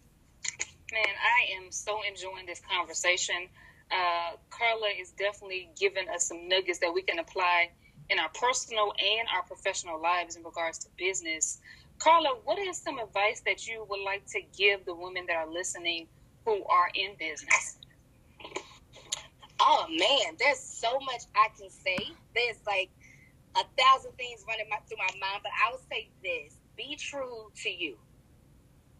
[0.93, 3.51] Man, I am so enjoying this conversation.
[3.91, 7.71] Uh, Carla is definitely giving us some nuggets that we can apply
[8.11, 11.61] in our personal and our professional lives in regards to business.
[11.99, 15.51] Carla, what is some advice that you would like to give the women that are
[15.51, 16.07] listening
[16.45, 17.79] who are in business?
[19.61, 21.97] Oh man, there's so much I can say.
[22.35, 22.91] There's like
[23.57, 27.51] a thousand things running my, through my mind, but I would say this: be true
[27.63, 27.97] to you.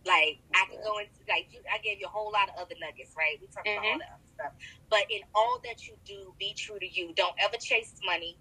[0.07, 2.75] Like I can go into like you, I gave you a whole lot of other
[2.81, 3.39] nuggets, right?
[3.41, 3.79] We talked mm-hmm.
[3.79, 4.53] about all that other stuff,
[4.91, 7.13] but in all that you do, be true to you.
[7.15, 8.37] Don't ever chase money.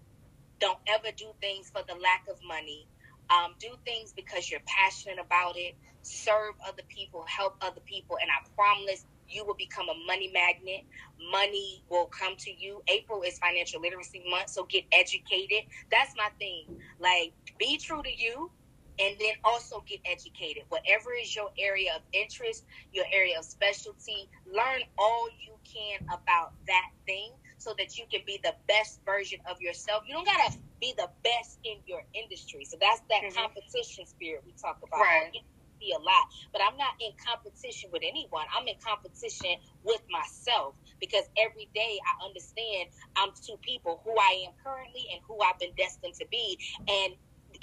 [0.60, 2.86] Don't ever do things for the lack of money.
[3.30, 5.74] Um, do things because you're passionate about it.
[6.02, 10.84] Serve other people, help other people, and I promise you will become a money magnet.
[11.30, 12.82] Money will come to you.
[12.88, 15.64] April is financial literacy month, so get educated.
[15.90, 16.66] That's my thing.
[17.00, 18.50] Like, be true to you
[18.98, 20.64] and then also get educated.
[20.68, 26.52] Whatever is your area of interest, your area of specialty, learn all you can about
[26.66, 30.04] that thing so that you can be the best version of yourself.
[30.06, 32.64] You don't gotta be the best in your industry.
[32.64, 33.36] So that's that mm-hmm.
[33.36, 35.00] competition spirit we talk about.
[35.00, 35.32] Right.
[35.80, 38.46] See a lot, but I'm not in competition with anyone.
[38.56, 44.46] I'm in competition with myself because every day I understand I'm two people: who I
[44.46, 47.14] am currently and who I've been destined to be, and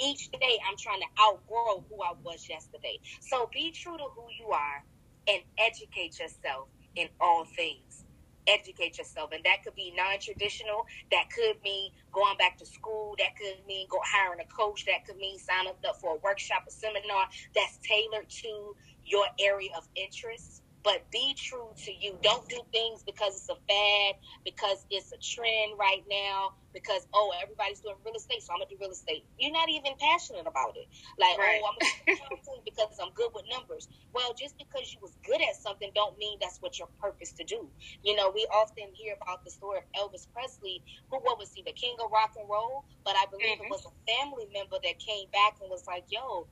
[0.02, 2.99] each day I'm trying to outgrow who I was yesterday.
[3.22, 4.84] So be true to who you are
[5.28, 8.06] and educate yourself in all things
[8.47, 9.32] educate yourself.
[9.34, 10.86] And that could be non traditional.
[11.12, 13.16] That could mean going back to school.
[13.18, 14.86] That could mean go hiring a coach.
[14.86, 18.76] That could mean signing up for a workshop, a seminar that's tailored to
[19.06, 22.17] your area of interest but be true to you.
[22.21, 27.32] Don't do things because it's a fad, because it's a trend right now, because oh
[27.41, 29.25] everybody's doing real estate, so I'm gonna do real estate.
[29.38, 30.88] You're not even passionate about it.
[31.19, 31.61] Like right.
[31.61, 33.88] oh I'm gonna do something because I'm good with numbers.
[34.13, 37.43] Well, just because you was good at something, don't mean that's what your purpose to
[37.43, 37.67] do.
[38.03, 41.61] You know, we often hear about the story of Elvis Presley, who what was he,
[41.61, 42.86] the king of rock and roll?
[43.05, 43.65] But I believe mm-hmm.
[43.65, 46.47] it was a family member that came back and was like, yo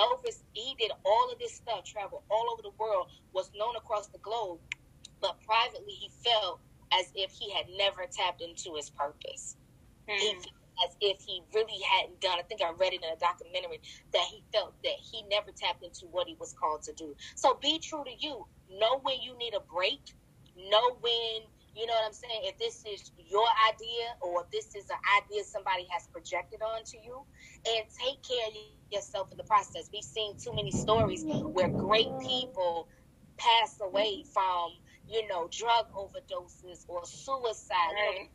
[0.00, 4.08] Elvis, he did all of this stuff, traveled all over the world, was known across
[4.08, 4.60] the globe,
[5.20, 6.60] but privately he felt
[6.94, 9.56] as if he had never tapped into his purpose.
[10.08, 10.38] Mm.
[10.84, 12.38] as if he really hadn't done.
[12.38, 13.80] I think I read it in a documentary
[14.12, 17.16] that he felt that he never tapped into what he was called to do.
[17.36, 18.46] So be true to you.
[18.70, 20.02] Know when you need a break.
[20.56, 22.42] Know when you know what I'm saying?
[22.42, 26.98] If this is your idea or if this is an idea somebody has projected onto
[26.98, 27.22] you,
[27.66, 28.54] and take care of
[28.90, 29.88] yourself in the process.
[29.92, 32.88] We've seen too many stories where great people
[33.36, 34.72] pass away from,
[35.08, 37.94] you know, drug overdoses or suicide.
[37.94, 38.28] Right.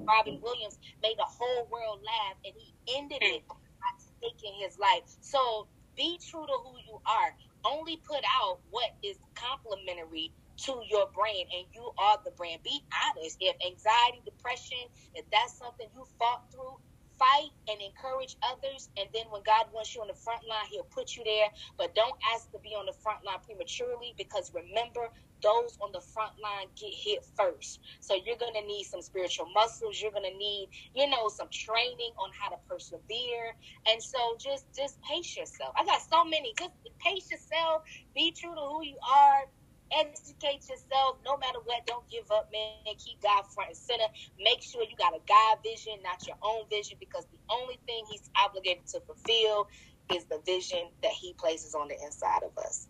[0.00, 3.58] Robin Williams made the whole world laugh and he ended it hmm.
[3.58, 5.02] by taking his life.
[5.20, 7.34] So be true to who you are.
[7.64, 10.32] Only put out what is complimentary
[10.66, 12.62] to your brand and you are the brand.
[12.64, 13.38] Be honest.
[13.40, 14.82] If anxiety, depression,
[15.14, 16.78] if that's something you fought through,
[17.18, 18.90] fight and encourage others.
[18.98, 21.50] And then when God wants you on the front line, He'll put you there.
[21.76, 25.10] But don't ask to be on the front line prematurely because remember,
[25.42, 27.78] those on the front line get hit first.
[28.00, 30.00] So you're going to need some spiritual muscles.
[30.02, 33.54] You're going to need, you know, some training on how to persevere.
[33.86, 35.74] And so just just pace yourself.
[35.78, 36.54] I got so many.
[36.58, 37.82] Just pace yourself.
[38.14, 39.46] Be true to who you are
[39.92, 41.86] educate yourself no matter what.
[41.86, 42.94] Don't give up, man.
[42.98, 44.08] Keep God front and center.
[44.38, 48.04] Make sure you got a God vision, not your own vision, because the only thing
[48.10, 49.68] He's obligated to fulfill
[50.14, 52.88] is the vision that He places on the inside of us.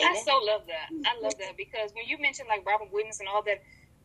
[0.00, 0.16] Amen?
[0.16, 0.88] I so love that.
[1.04, 3.62] I love that because when you mentioned like Robin Williams and all that,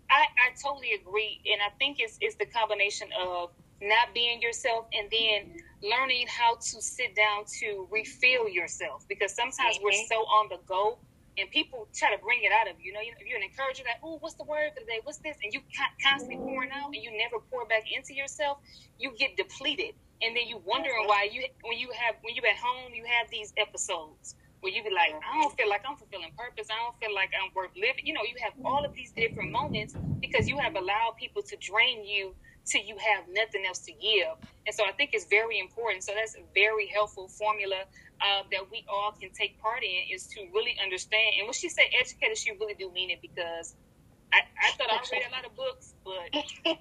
[0.10, 3.50] I, I totally agree, and I think it's it's the combination of
[3.82, 9.78] not being yourself and then learning how to sit down to refill yourself because sometimes
[9.78, 9.86] mm-hmm.
[9.86, 10.98] we're so on the go
[11.38, 12.92] and people try to bring it out of you.
[12.92, 15.02] You know, if you're an encourager like, oh, what's the word for today?
[15.04, 15.36] What's this?
[15.44, 15.62] And you
[16.02, 18.60] constantly pouring out and you never pour back into yourself.
[19.00, 22.58] You get depleted, and then you wondering why you when you have when you're at
[22.58, 26.32] home you have these episodes where you be like, I don't feel like I'm fulfilling
[26.38, 26.68] purpose.
[26.72, 28.02] I don't feel like I'm worth living.
[28.02, 31.56] You know, you have all of these different moments because you have allowed people to
[31.58, 32.34] drain you
[32.66, 34.34] till you have nothing else to give.
[34.66, 36.04] And so I think it's very important.
[36.04, 37.86] So that's a very helpful formula
[38.22, 41.36] uh, that we all can take part in is to really understand.
[41.38, 43.76] And when she said educated, she really do mean it because
[44.34, 46.78] I, I thought I read a lot of books, but oh,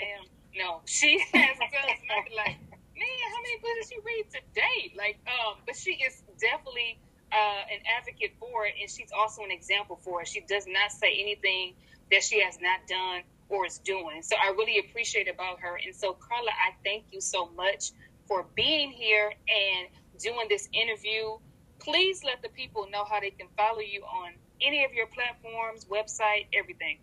[0.00, 0.20] man,
[0.56, 2.56] no, she has done like
[2.96, 4.94] man, how many books did she read today?
[4.96, 6.98] Like, um, but she is definitely
[7.32, 10.28] uh, an advocate for it, and she's also an example for it.
[10.28, 11.74] She does not say anything
[12.10, 14.22] that she has not done or is doing.
[14.22, 15.78] So I really appreciate about her.
[15.84, 17.92] And so, Carla, I thank you so much
[18.26, 19.88] for being here and
[20.18, 21.38] doing this interview.
[21.78, 25.84] Please let the people know how they can follow you on any of your platforms,
[25.86, 26.98] website, everything.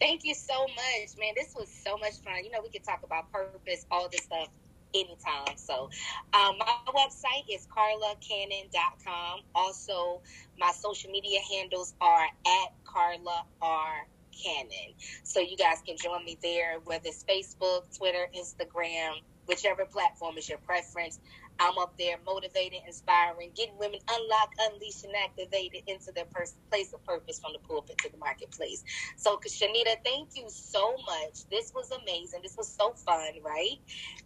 [0.00, 1.34] Thank you so much, man.
[1.36, 2.44] This was so much fun.
[2.44, 4.48] You know, we could talk about purpose, all this stuff
[4.94, 5.56] anytime.
[5.56, 5.90] So,
[6.34, 9.40] um, my website is carlacannon.com.
[9.54, 10.20] Also,
[10.58, 14.06] my social media handles are at Carla R.
[14.42, 14.94] Cannon.
[15.22, 20.48] So, you guys can join me there, whether it's Facebook, Twitter, Instagram, whichever platform is
[20.48, 21.20] your preference.
[21.60, 26.92] I'm up there motivating, inspiring, getting women unlocked, unleashed, and activated into their pers- place
[26.92, 28.82] of purpose from the pulpit to the marketplace.
[29.16, 31.48] So, Shanita, thank you so much.
[31.50, 32.40] This was amazing.
[32.42, 33.78] This was so fun, right?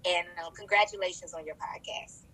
[0.07, 2.25] And uh, congratulations on your podcast.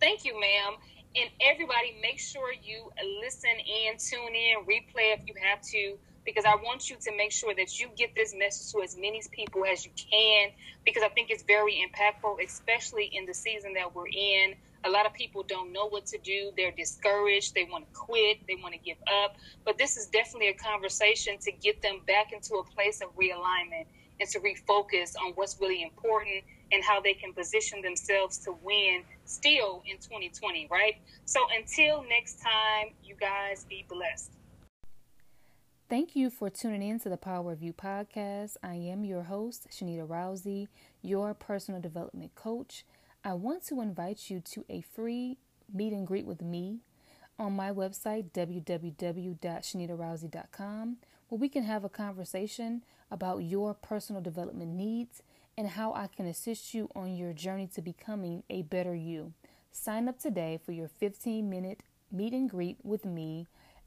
[0.00, 0.76] Thank you, ma'am.
[1.16, 2.90] And everybody, make sure you
[3.24, 5.96] listen and tune in, replay if you have to
[6.26, 9.22] because I want you to make sure that you get this message to as many
[9.30, 10.50] people as you can
[10.84, 14.54] because I think it's very impactful, especially in the season that we're in.
[14.84, 16.50] A lot of people don't know what to do.
[16.56, 17.54] They're discouraged.
[17.54, 18.38] They want to quit.
[18.46, 19.36] They want to give up.
[19.64, 23.86] But this is definitely a conversation to get them back into a place of realignment
[24.20, 29.02] and to refocus on what's really important and how they can position themselves to win
[29.24, 30.96] still in 2020, right?
[31.24, 34.35] So until next time, you guys be blessed.
[35.88, 38.56] Thank you for tuning in to the Power of You podcast.
[38.60, 40.66] I am your host, Shanita Rousey,
[41.00, 42.84] your personal development coach.
[43.24, 45.38] I want to invite you to a free
[45.72, 46.80] meet and greet with me
[47.38, 50.96] on my website, www.shanitarousey.com,
[51.28, 55.22] where we can have a conversation about your personal development needs
[55.56, 59.34] and how I can assist you on your journey to becoming a better you.
[59.70, 63.46] Sign up today for your 15 minute meet and greet with me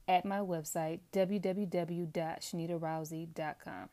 [0.09, 3.89] at my website, www.shanitarousey.com.